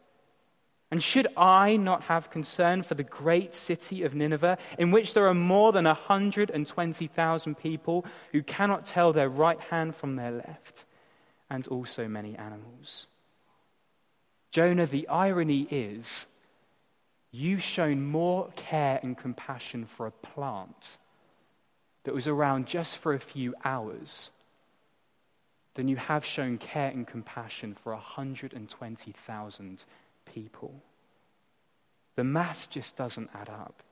And 0.89 1.03
should 1.03 1.27
I 1.35 1.75
not 1.75 2.03
have 2.03 2.29
concern 2.29 2.81
for 2.81 2.95
the 2.95 3.03
great 3.03 3.53
city 3.53 4.03
of 4.03 4.15
Nineveh, 4.15 4.57
in 4.79 4.91
which 4.91 5.13
there 5.13 5.27
are 5.27 5.33
more 5.33 5.73
than 5.73 5.83
120,000 5.83 7.57
people 7.57 8.05
who 8.31 8.41
cannot 8.41 8.85
tell 8.85 9.11
their 9.11 9.27
right 9.27 9.59
hand 9.59 9.97
from 9.97 10.15
their 10.15 10.31
left, 10.31 10.85
and 11.49 11.67
also 11.67 12.07
many 12.07 12.37
animals? 12.37 13.07
Jonah, 14.51 14.85
the 14.85 15.09
irony 15.09 15.67
is, 15.69 16.25
you've 17.31 17.61
shown 17.61 18.05
more 18.05 18.49
care 18.55 19.01
and 19.03 19.17
compassion 19.17 19.85
for 19.85 20.07
a 20.07 20.11
plant 20.11 20.97
that 22.07 22.15
was 22.15 22.25
around 22.25 22.65
just 22.65 22.97
for 22.97 23.13
a 23.13 23.19
few 23.19 23.53
hours 23.63 24.31
then 25.77 25.87
you 25.87 25.95
have 25.95 26.25
shown 26.25 26.57
care 26.57 26.89
and 26.89 27.05
compassion 27.07 27.75
for 27.83 27.93
120,000 27.93 29.85
people. 30.25 30.73
The 32.15 32.23
math 32.23 32.71
just 32.71 32.95
doesn't 32.95 33.29
add 33.35 33.47
up. 33.47 33.83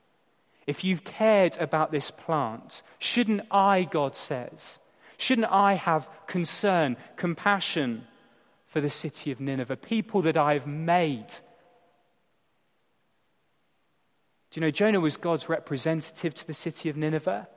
If 0.66 0.84
you've 0.84 1.04
cared 1.04 1.58
about 1.58 1.92
this 1.92 2.10
plant, 2.10 2.82
shouldn't 2.98 3.44
I, 3.52 3.84
God 3.84 4.16
says, 4.16 4.80
shouldn't 5.18 5.52
I 5.52 5.76
have 5.76 6.10
concern, 6.26 6.98
compassion 7.18 8.08
for 8.66 8.82
the 8.82 8.90
city 8.90 9.32
of 9.32 9.40
Nineveh, 9.40 9.78
people 9.78 10.24
that 10.24 10.38
I've 10.38 10.66
made? 10.66 11.28
Do 14.50 14.60
you 14.60 14.62
know, 14.62 14.72
Jonah 14.72 15.00
was 15.00 15.18
God's 15.18 15.50
representative 15.50 16.34
to 16.34 16.48
the 16.48 16.56
city 16.56 16.90
of 16.90 16.98
Nineveh, 16.98 17.48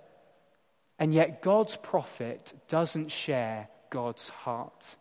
and 0.98 1.14
yet 1.14 1.42
God's 1.42 1.76
prophet 1.76 2.52
doesn't 2.68 3.10
share 3.10 3.68
God's 3.90 4.28
heart. 4.28 4.96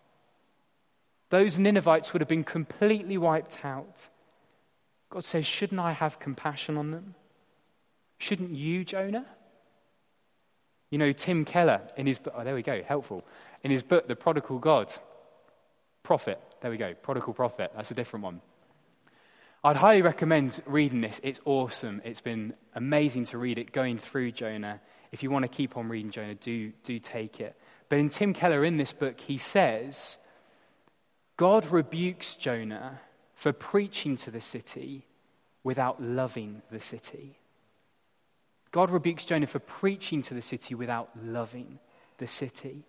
Those 1.30 1.60
Ninevites 1.60 2.14
would 2.14 2.22
have 2.22 2.30
been 2.30 2.44
completely 2.44 3.18
wiped 3.18 3.66
out. 3.66 4.10
God 5.10 5.26
says, 5.26 5.46
Shouldn't 5.46 5.80
I 5.80 5.92
have 5.92 6.20
compassion 6.20 6.78
on 6.78 6.92
them? 6.92 7.16
Shouldn't 8.18 8.52
you, 8.52 8.84
Jonah? 8.86 9.26
You 10.90 10.98
know, 10.98 11.12
Tim 11.12 11.44
Keller, 11.44 11.82
in 11.98 12.08
his 12.08 12.18
book, 12.18 12.34
oh, 12.38 12.44
there 12.44 12.56
we 12.56 12.62
go, 12.62 12.82
helpful. 12.82 13.26
In 13.64 13.72
his 13.72 13.84
book, 13.84 14.08
The 14.08 14.16
Prodigal 14.16 14.60
God, 14.60 14.94
Prophet, 16.04 16.40
there 16.62 16.72
we 16.72 16.78
go, 16.78 16.94
Prodigal 16.94 17.34
Prophet, 17.34 17.72
that's 17.76 17.92
a 17.92 17.94
different 17.94 18.24
one. 18.24 18.42
I'd 19.64 19.76
highly 19.76 20.02
recommend 20.02 20.62
reading 20.66 21.02
this. 21.02 21.20
It's 21.24 21.42
awesome. 21.44 22.02
It's 22.06 22.22
been 22.22 22.54
amazing 22.74 23.26
to 23.26 23.38
read 23.38 23.58
it, 23.58 23.74
going 23.74 23.98
through 23.98 24.32
Jonah. 24.32 24.80
If 25.12 25.24
you 25.24 25.30
want 25.30 25.44
to 25.44 25.50
keep 25.50 25.78
on 25.78 25.90
reading 25.90 26.12
Jonah, 26.12 26.36
do, 26.36 26.72
do 26.84 27.00
take 27.00 27.40
it. 27.40 27.56
But 27.90 28.00
in 28.00 28.10
Tim 28.10 28.34
Keller, 28.34 28.66
in 28.66 28.78
this 28.78 28.94
book, 28.94 29.20
he 29.20 29.38
says, 29.38 30.18
God 31.38 31.66
rebukes 31.68 32.36
Jonah 32.36 33.00
for 33.36 33.54
preaching 33.54 34.18
to 34.18 34.32
the 34.32 34.42
city 34.42 35.06
without 35.64 36.02
loving 36.02 36.62
the 36.72 36.82
city. 36.82 37.38
God 38.72 38.90
rebukes 38.90 39.24
Jonah 39.24 39.48
for 39.48 39.60
preaching 39.60 40.22
to 40.24 40.34
the 40.34 40.42
city 40.42 40.76
without 40.76 41.10
loving 41.24 41.80
the 42.18 42.28
city. 42.28 42.84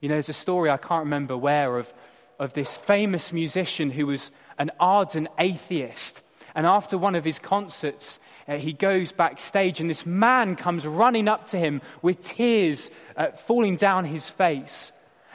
You 0.00 0.08
know, 0.08 0.16
there's 0.16 0.28
a 0.28 0.34
story, 0.34 0.70
I 0.70 0.76
can't 0.76 1.04
remember 1.04 1.36
where, 1.36 1.78
of, 1.78 1.92
of 2.38 2.52
this 2.52 2.76
famous 2.76 3.32
musician 3.32 3.90
who 3.90 4.06
was 4.06 4.30
an 4.58 4.70
ardent 4.80 5.28
atheist. 5.38 6.22
And 6.54 6.66
after 6.66 6.98
one 6.98 7.14
of 7.14 7.24
his 7.24 7.38
concerts, 7.38 8.18
uh, 8.46 8.56
he 8.56 8.72
goes 8.72 9.12
backstage, 9.12 9.80
and 9.80 9.88
this 9.88 10.04
man 10.04 10.56
comes 10.56 10.86
running 10.86 11.28
up 11.28 11.46
to 11.48 11.58
him 11.58 11.80
with 12.02 12.22
tears 12.22 12.90
uh, 13.16 13.28
falling 13.32 13.76
down 13.76 14.04
his 14.04 14.28
face. 14.28 14.92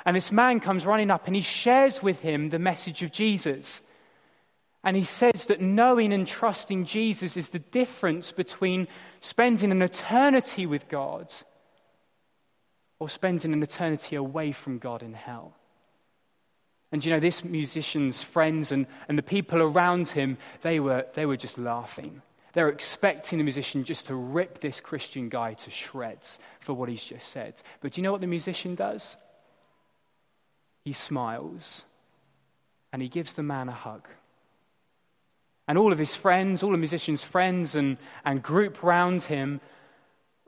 And 0.08 0.16
this 0.16 0.32
man 0.32 0.62
comes 0.62 0.86
running 0.86 1.12
up 1.12 1.28
and 1.28 1.36
he 1.36 1.42
shares 1.42 2.02
with 2.02 2.22
him 2.22 2.50
the 2.50 2.60
message 2.60 3.04
of 3.04 3.12
Jesus. 3.12 3.82
And 4.82 4.96
he 4.96 5.04
says 5.04 5.48
that 5.48 5.60
knowing 5.60 6.14
and 6.14 6.26
trusting 6.26 6.86
Jesus 6.86 7.36
is 7.36 7.50
the 7.50 7.60
difference 7.60 8.32
between 8.32 8.88
spending 9.20 9.70
an 9.70 9.82
eternity 9.82 10.66
with 10.66 10.88
God 10.88 11.34
or 13.00 13.10
spending 13.10 13.52
an 13.52 13.62
eternity 13.62 14.16
away 14.16 14.54
from 14.54 14.78
God 14.78 15.04
in 15.04 15.14
hell. 15.14 15.57
And 16.92 17.04
you 17.04 17.12
know, 17.12 17.20
this 17.20 17.44
musician's 17.44 18.24
friends 18.24 18.72
and, 18.72 18.88
and 19.10 19.18
the 19.18 19.24
people 19.24 19.62
around 19.62 20.10
him, 20.10 20.38
they 20.62 20.80
were, 20.80 21.06
they 21.14 21.26
were 21.26 21.38
just 21.38 21.58
laughing. 21.58 22.22
They 22.54 22.64
were 22.64 22.70
expecting 22.70 23.38
the 23.38 23.44
musician 23.44 23.84
just 23.84 24.08
to 24.08 24.16
rip 24.16 24.62
this 24.62 24.80
Christian 24.80 25.30
guy 25.30 25.54
to 25.54 25.70
shreds 25.70 26.40
for 26.60 26.74
what 26.74 26.90
he's 26.90 27.04
just 27.04 27.30
said. 27.30 27.62
But 27.82 27.92
do 27.92 28.02
you 28.02 28.04
know 28.04 28.12
what 28.12 28.22
the 28.22 28.28
musician 28.28 28.76
does? 28.76 29.18
He 30.84 30.94
smiles 30.94 31.84
and 32.94 33.02
he 33.02 33.10
gives 33.10 33.34
the 33.34 33.44
man 33.44 33.68
a 33.68 33.74
hug. 33.74 34.08
And 35.68 35.78
all 35.78 35.92
of 35.92 36.00
his 36.00 36.16
friends, 36.16 36.64
all 36.64 36.72
the 36.72 36.78
musician's 36.78 37.24
friends 37.24 37.76
and, 37.76 37.98
and 38.24 38.42
group 38.42 38.82
round 38.82 39.24
him, 39.24 39.60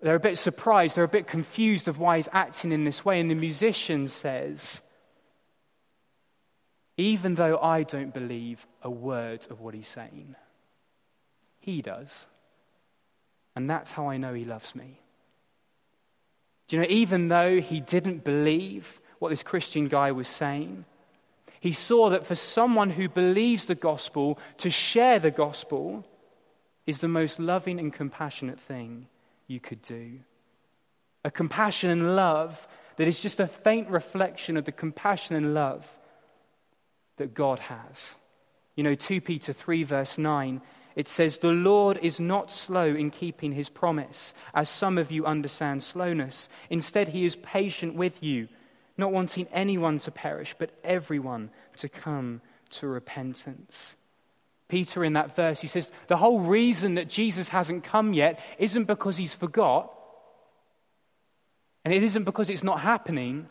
they're 0.01 0.15
a 0.15 0.19
bit 0.19 0.37
surprised, 0.37 0.95
they're 0.95 1.03
a 1.03 1.09
bit 1.09 1.27
confused 1.27 1.89
of 1.89 1.99
why 1.99 2.15
he's 2.15 2.29
acting 2.31 2.71
in 2.71 2.85
this 2.85 3.03
way. 3.03 3.19
And 3.19 3.29
the 3.29 3.35
musician 3.35 4.07
says, 4.07 4.81
Even 6.99 7.35
though 7.35 7.57
I 7.57 7.83
don't 7.83 8.13
believe 8.13 8.67
a 8.83 8.89
word 8.89 9.47
of 9.49 9.61
what 9.61 9.73
he's 9.73 9.87
saying, 9.87 10.35
he 11.61 11.81
does. 11.81 12.25
And 13.55 13.69
that's 13.69 13.93
how 13.93 14.09
I 14.09 14.17
know 14.17 14.33
he 14.33 14.43
loves 14.43 14.75
me. 14.75 14.99
Do 16.67 16.75
you 16.75 16.81
know, 16.81 16.89
even 16.89 17.29
though 17.29 17.61
he 17.61 17.79
didn't 17.79 18.25
believe 18.25 18.99
what 19.19 19.29
this 19.29 19.43
Christian 19.43 19.85
guy 19.85 20.11
was 20.11 20.27
saying, 20.27 20.83
he 21.61 21.71
saw 21.71 22.09
that 22.09 22.25
for 22.25 22.35
someone 22.35 22.89
who 22.89 23.07
believes 23.07 23.67
the 23.67 23.75
gospel, 23.75 24.37
to 24.57 24.69
share 24.69 25.19
the 25.19 25.31
gospel 25.31 26.05
is 26.85 26.99
the 26.99 27.07
most 27.07 27.39
loving 27.39 27.79
and 27.79 27.93
compassionate 27.93 28.59
thing 28.59 29.07
you 29.47 29.61
could 29.61 29.81
do. 29.83 30.19
A 31.23 31.31
compassion 31.31 31.91
and 31.91 32.17
love 32.17 32.67
that 32.97 33.07
is 33.07 33.21
just 33.21 33.39
a 33.39 33.47
faint 33.47 33.87
reflection 33.89 34.57
of 34.57 34.65
the 34.65 34.73
compassion 34.73 35.37
and 35.37 35.53
love 35.53 35.87
that 37.19 37.33
God 37.33 37.59
has. 37.59 38.15
You 38.75 38.83
know, 38.83 38.95
2 38.95 39.21
Peter 39.21 39.53
3, 39.53 39.83
verse 39.83 40.17
9, 40.17 40.61
it 40.95 41.07
says, 41.07 41.37
The 41.37 41.49
Lord 41.49 41.99
is 42.01 42.19
not 42.19 42.51
slow 42.51 42.87
in 42.87 43.11
keeping 43.11 43.51
his 43.51 43.69
promise, 43.69 44.33
as 44.53 44.67
some 44.69 44.97
of 44.97 45.11
you 45.11 45.25
understand 45.25 45.83
slowness. 45.83 46.49
Instead, 46.69 47.07
he 47.07 47.25
is 47.25 47.35
patient 47.37 47.95
with 47.95 48.21
you 48.23 48.47
not 48.99 49.11
wanting 49.13 49.47
anyone 49.51 49.97
to 49.99 50.11
perish, 50.11 50.53
but 50.59 50.71
everyone 50.83 51.49
to 51.77 51.89
come 51.89 52.41
to 52.69 52.87
repentance. 52.87 53.95
Peter, 54.67 55.03
in 55.03 55.13
that 55.13 55.35
verse, 55.35 55.59
he 55.59 55.67
says, 55.67 55.89
The 56.07 56.17
whole 56.17 56.41
reason 56.41 56.95
that 56.95 57.07
Jesus 57.07 57.49
hasn't 57.49 57.83
come 57.83 58.13
yet 58.13 58.39
isn't 58.59 58.85
because 58.85 59.17
he's 59.17 59.33
forgot, 59.33 59.91
and 61.83 61.93
it 61.93 62.03
isn't 62.03 62.25
because 62.25 62.49
it's 62.51 62.63
not 62.63 62.81
happening. 62.81 63.47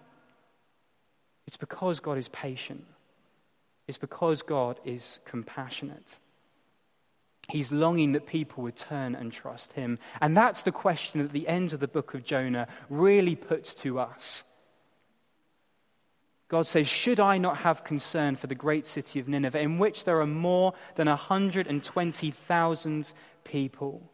It's 1.46 1.56
because 1.56 1.98
God 1.98 2.18
is 2.18 2.28
patient. 2.28 2.84
It's 3.88 3.98
because 3.98 4.42
God 4.42 4.78
is 4.84 5.18
compassionate. 5.24 6.18
He's 7.48 7.72
longing 7.72 8.12
that 8.12 8.26
people 8.26 8.62
would 8.64 8.76
turn 8.76 9.14
and 9.14 9.32
trust 9.32 9.72
him. 9.72 9.98
And 10.20 10.36
that's 10.36 10.62
the 10.62 10.72
question 10.72 11.22
that 11.22 11.32
the 11.32 11.48
end 11.48 11.72
of 11.72 11.80
the 11.80 11.88
book 11.88 12.12
of 12.12 12.22
Jonah 12.22 12.68
really 12.90 13.34
puts 13.34 13.72
to 13.76 13.98
us. 13.98 14.44
God 16.48 16.66
says, 16.66 16.86
Should 16.86 17.18
I 17.18 17.38
not 17.38 17.58
have 17.58 17.84
concern 17.84 18.36
for 18.36 18.46
the 18.46 18.54
great 18.54 18.86
city 18.86 19.20
of 19.20 19.28
Nineveh, 19.28 19.60
in 19.60 19.78
which 19.78 20.04
there 20.04 20.20
are 20.20 20.26
more 20.26 20.74
than 20.96 21.08
120,000 21.08 23.12
people? 23.44 24.12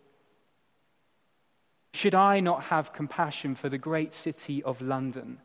Should 1.92 2.14
I 2.14 2.40
not 2.40 2.64
have 2.64 2.92
compassion 2.92 3.56
for 3.56 3.68
the 3.68 3.78
great 3.78 4.14
city 4.14 4.62
of 4.62 4.80
London, 4.80 5.38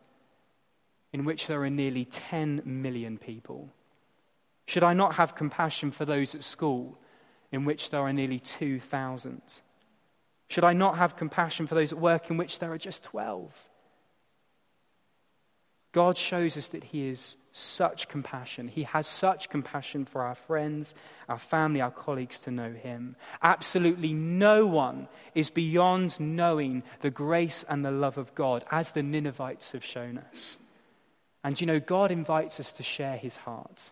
in 1.14 1.26
which 1.26 1.48
there 1.48 1.64
are 1.64 1.70
nearly 1.70 2.06
10 2.06 2.62
million 2.66 3.18
people? 3.18 3.72
Should 4.70 4.84
I 4.84 4.94
not 4.94 5.16
have 5.16 5.34
compassion 5.34 5.90
for 5.90 6.06
those 6.06 6.36
at 6.36 6.44
school, 6.44 6.96
in 7.52 7.66
which 7.66 7.90
there 7.90 8.02
are 8.02 8.14
nearly 8.14 8.38
2,000? 8.38 9.42
Should 10.48 10.64
I 10.64 10.74
not 10.74 11.00
have 11.00 11.16
compassion 11.16 11.66
for 11.66 11.74
those 11.74 11.92
at 11.92 11.98
work, 11.98 12.30
in 12.30 12.38
which 12.38 12.60
there 12.60 12.72
are 12.72 12.78
just 12.78 13.04
12? 13.06 13.52
God 15.92 16.20
shows 16.20 16.56
us 16.56 16.68
that 16.68 16.84
He 16.84 17.08
is 17.08 17.36
such 17.52 18.10
compassion. 18.10 18.68
He 18.68 18.84
has 18.84 19.08
such 19.08 19.50
compassion 19.50 20.06
for 20.06 20.22
our 20.22 20.36
friends, 20.36 20.94
our 21.28 21.40
family, 21.40 21.82
our 21.82 21.90
colleagues 21.90 22.38
to 22.42 22.52
know 22.52 22.72
Him. 22.72 23.16
Absolutely 23.42 24.14
no 24.14 24.68
one 24.68 25.08
is 25.34 25.50
beyond 25.50 26.20
knowing 26.20 26.84
the 27.02 27.10
grace 27.10 27.66
and 27.68 27.84
the 27.84 27.90
love 27.90 28.20
of 28.20 28.36
God, 28.36 28.64
as 28.70 28.92
the 28.92 29.02
Ninevites 29.02 29.72
have 29.72 29.84
shown 29.84 30.20
us. 30.20 30.60
And 31.44 31.60
you 31.60 31.66
know, 31.66 31.80
God 31.80 32.12
invites 32.12 32.60
us 32.60 32.72
to 32.74 32.84
share 32.84 33.18
His 33.18 33.36
heart. 33.36 33.90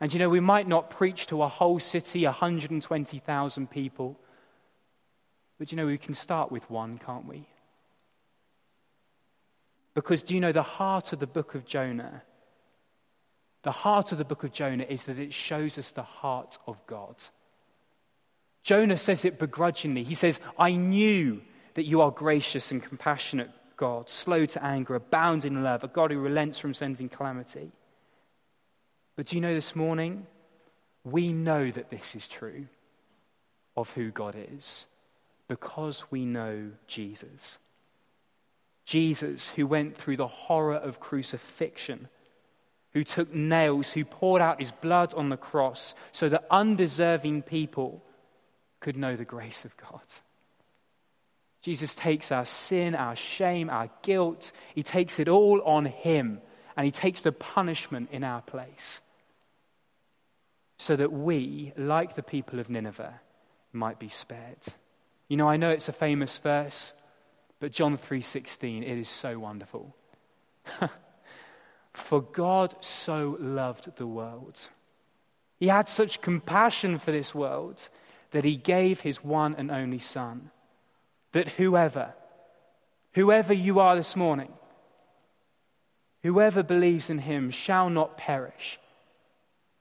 And 0.00 0.12
you 0.12 0.18
know, 0.18 0.28
we 0.28 0.40
might 0.40 0.68
not 0.68 0.90
preach 0.90 1.26
to 1.28 1.42
a 1.42 1.48
whole 1.48 1.80
city, 1.80 2.24
120,000 2.24 3.70
people, 3.70 4.18
but 5.58 5.72
you 5.72 5.76
know, 5.76 5.86
we 5.86 5.98
can 5.98 6.14
start 6.14 6.52
with 6.52 6.68
one, 6.70 6.98
can't 6.98 7.26
we? 7.26 7.46
Because 9.94 10.22
do 10.22 10.34
you 10.34 10.40
know 10.40 10.52
the 10.52 10.62
heart 10.62 11.14
of 11.14 11.20
the 11.20 11.26
book 11.26 11.54
of 11.54 11.64
Jonah? 11.64 12.22
The 13.62 13.72
heart 13.72 14.12
of 14.12 14.18
the 14.18 14.24
book 14.24 14.44
of 14.44 14.52
Jonah 14.52 14.84
is 14.88 15.04
that 15.04 15.18
it 15.18 15.32
shows 15.32 15.78
us 15.78 15.90
the 15.90 16.02
heart 16.02 16.58
of 16.66 16.76
God. 16.86 17.16
Jonah 18.62 18.98
says 18.98 19.24
it 19.24 19.38
begrudgingly. 19.38 20.02
He 20.02 20.14
says, 20.14 20.40
I 20.58 20.72
knew 20.72 21.40
that 21.74 21.86
you 21.86 22.02
are 22.02 22.10
gracious 22.10 22.70
and 22.70 22.82
compassionate 22.82 23.50
God, 23.76 24.10
slow 24.10 24.44
to 24.46 24.64
anger, 24.64 24.94
abounding 24.94 25.54
in 25.54 25.62
love, 25.62 25.84
a 25.84 25.88
God 25.88 26.10
who 26.10 26.18
relents 26.18 26.58
from 26.58 26.74
sending 26.74 27.08
calamity. 27.08 27.72
But 29.16 29.26
do 29.26 29.36
you 29.36 29.42
know 29.42 29.54
this 29.54 29.74
morning? 29.74 30.26
We 31.04 31.32
know 31.32 31.70
that 31.70 31.90
this 31.90 32.14
is 32.14 32.28
true 32.28 32.66
of 33.76 33.90
who 33.92 34.10
God 34.10 34.36
is 34.36 34.86
because 35.48 36.04
we 36.10 36.24
know 36.24 36.70
Jesus. 36.86 37.58
Jesus, 38.84 39.48
who 39.48 39.66
went 39.66 39.96
through 39.96 40.16
the 40.16 40.26
horror 40.26 40.76
of 40.76 41.00
crucifixion, 41.00 42.08
who 42.92 43.04
took 43.04 43.32
nails, 43.34 43.90
who 43.90 44.04
poured 44.04 44.42
out 44.42 44.60
his 44.60 44.72
blood 44.72 45.14
on 45.14 45.28
the 45.28 45.36
cross 45.36 45.94
so 46.12 46.28
that 46.28 46.46
undeserving 46.50 47.42
people 47.42 48.02
could 48.80 48.96
know 48.96 49.16
the 49.16 49.24
grace 49.24 49.64
of 49.64 49.76
God. 49.76 50.02
Jesus 51.62 51.94
takes 51.94 52.30
our 52.30 52.44
sin, 52.44 52.94
our 52.94 53.16
shame, 53.16 53.70
our 53.70 53.90
guilt, 54.02 54.52
he 54.74 54.82
takes 54.82 55.18
it 55.18 55.28
all 55.28 55.60
on 55.62 55.84
him, 55.84 56.40
and 56.76 56.84
he 56.84 56.92
takes 56.92 57.22
the 57.22 57.32
punishment 57.32 58.10
in 58.12 58.22
our 58.22 58.42
place. 58.42 59.00
So 60.78 60.96
that 60.96 61.12
we, 61.12 61.72
like 61.76 62.14
the 62.14 62.22
people 62.22 62.58
of 62.58 62.68
Nineveh, 62.68 63.20
might 63.72 63.98
be 63.98 64.08
spared. 64.08 64.58
You 65.28 65.36
know, 65.36 65.48
I 65.48 65.56
know 65.56 65.70
it's 65.70 65.88
a 65.88 65.92
famous 65.92 66.36
verse, 66.38 66.92
but 67.60 67.72
John 67.72 67.96
3:16, 67.96 68.82
it 68.82 68.98
is 68.98 69.08
so 69.08 69.38
wonderful. 69.38 69.94
for 71.96 72.20
God 72.20 72.76
so 72.80 73.36
loved 73.40 73.96
the 73.96 74.06
world. 74.06 74.68
He 75.58 75.68
had 75.68 75.88
such 75.88 76.20
compassion 76.20 76.98
for 76.98 77.10
this 77.10 77.34
world 77.34 77.88
that 78.30 78.44
he 78.44 78.56
gave 78.56 79.00
his 79.00 79.24
one 79.24 79.54
and 79.56 79.70
only 79.70 79.98
son 79.98 80.50
that 81.32 81.48
whoever, 81.48 82.14
whoever 83.12 83.52
you 83.52 83.80
are 83.80 83.96
this 83.96 84.14
morning, 84.16 84.52
whoever 86.22 86.62
believes 86.62 87.08
in 87.08 87.18
him 87.18 87.50
shall 87.50 87.88
not 87.88 88.18
perish, 88.18 88.78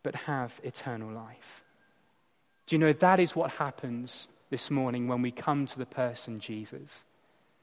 but 0.05 0.13
have 0.13 0.61
eternal 0.63 1.11
life. 1.11 1.63
Do 2.67 2.75
you 2.75 2.79
know 2.79 2.93
that 2.93 3.19
is 3.19 3.35
what 3.35 3.49
happens 3.49 4.27
this 4.51 4.69
morning 4.69 5.07
when 5.07 5.23
we 5.23 5.31
come 5.31 5.65
to 5.65 5.79
the 5.79 5.85
person 5.87 6.39
Jesus 6.39 7.03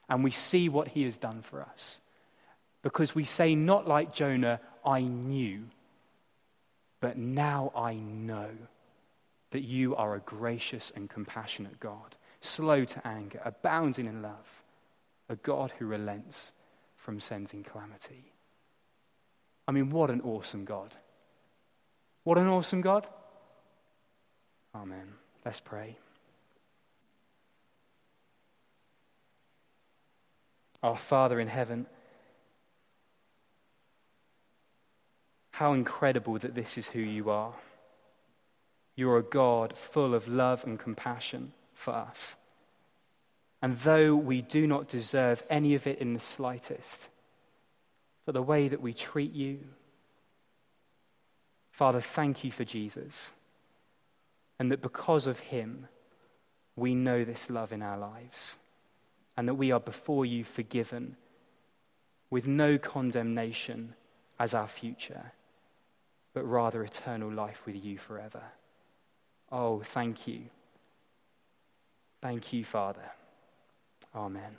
and 0.09 0.25
we 0.25 0.33
see 0.33 0.69
what 0.69 0.89
he 0.89 1.05
has 1.05 1.17
done 1.17 1.43
for 1.43 1.63
us? 1.63 1.99
Because 2.83 3.15
we 3.15 3.25
say, 3.25 3.55
not 3.55 3.87
like 3.87 4.13
Jonah, 4.13 4.59
I 4.85 5.03
knew, 5.03 5.63
but 6.99 7.17
now 7.17 7.71
I 7.77 7.95
know 7.95 8.49
that 9.53 9.63
you 9.63 9.95
are 9.95 10.17
a 10.17 10.21
gracious 10.21 10.91
and 10.97 11.09
compassionate 11.09 11.79
God 11.79 12.17
slow 12.41 12.85
to 12.85 13.07
anger, 13.07 13.41
abounding 13.45 14.07
in 14.07 14.21
love, 14.21 14.65
a 15.29 15.37
God 15.37 15.73
who 15.79 15.87
relents 15.87 16.51
from 16.97 17.21
sending 17.21 17.63
calamity. 17.63 18.33
I 19.69 19.71
mean, 19.71 19.91
what 19.91 20.11
an 20.11 20.23
awesome 20.23 20.65
God. 20.65 20.93
What 22.25 22.39
an 22.39 22.47
awesome 22.49 22.81
God. 22.81 23.07
Amen. 24.75 25.15
Let's 25.45 25.61
pray. 25.61 25.97
Our 30.83 30.97
Father 30.97 31.39
in 31.39 31.49
heaven, 31.49 31.87
how 35.51 35.75
incredible 35.75 36.39
that 36.39 36.55
this 36.55 36.79
is 36.79 36.87
who 36.89 37.01
you 37.01 37.31
are. 37.31 37.55
You 38.97 39.11
are 39.11 39.19
a 39.19 39.23
God 39.23 39.77
full 39.77 40.15
of 40.15 40.29
love 40.29 40.65
and 40.65 40.79
compassion 40.79 41.53
for 41.73 41.93
us. 41.93 42.37
And 43.61 43.79
though 43.79 44.17
we 44.17 44.43
do 44.43 44.67
not 44.67 44.89
deserve 44.89 45.43
any 45.49 45.75
of 45.75 45.87
it 45.87 45.99
in 45.99 46.15
the 46.15 46.21
slightest, 46.21 47.09
for 48.25 48.33
the 48.33 48.43
way 48.43 48.69
that 48.69 48.81
we 48.81 48.93
treat 48.93 49.33
you, 49.33 49.61
Father, 51.73 52.01
thank 52.01 52.45
you 52.45 52.53
for 52.53 52.65
Jesus. 52.65 53.33
And 54.59 54.71
that 54.71 54.83
because 54.83 55.27
of 55.27 55.41
him, 55.41 55.89
we 56.77 56.95
know 56.95 57.25
this 57.25 57.51
love 57.51 57.73
in 57.73 57.83
our 57.83 57.99
lives. 57.99 58.57
And 59.37 59.49
that 59.49 59.55
we 59.55 59.73
are 59.73 59.81
before 59.81 60.25
you 60.25 60.45
forgiven 60.45 61.17
with 62.31 62.47
no 62.47 62.79
condemnation 62.79 63.95
as 64.39 64.55
our 64.55 64.69
future, 64.69 65.33
but 66.35 66.45
rather 66.45 66.85
eternal 66.85 67.31
life 67.31 67.63
with 67.67 67.83
you 67.83 67.99
forever. 67.99 68.43
Oh, 69.51 69.81
thank 69.81 70.27
you. 70.27 70.43
Thank 72.21 72.53
you, 72.53 72.65
Father. 72.65 73.11
Amen. 74.15 74.59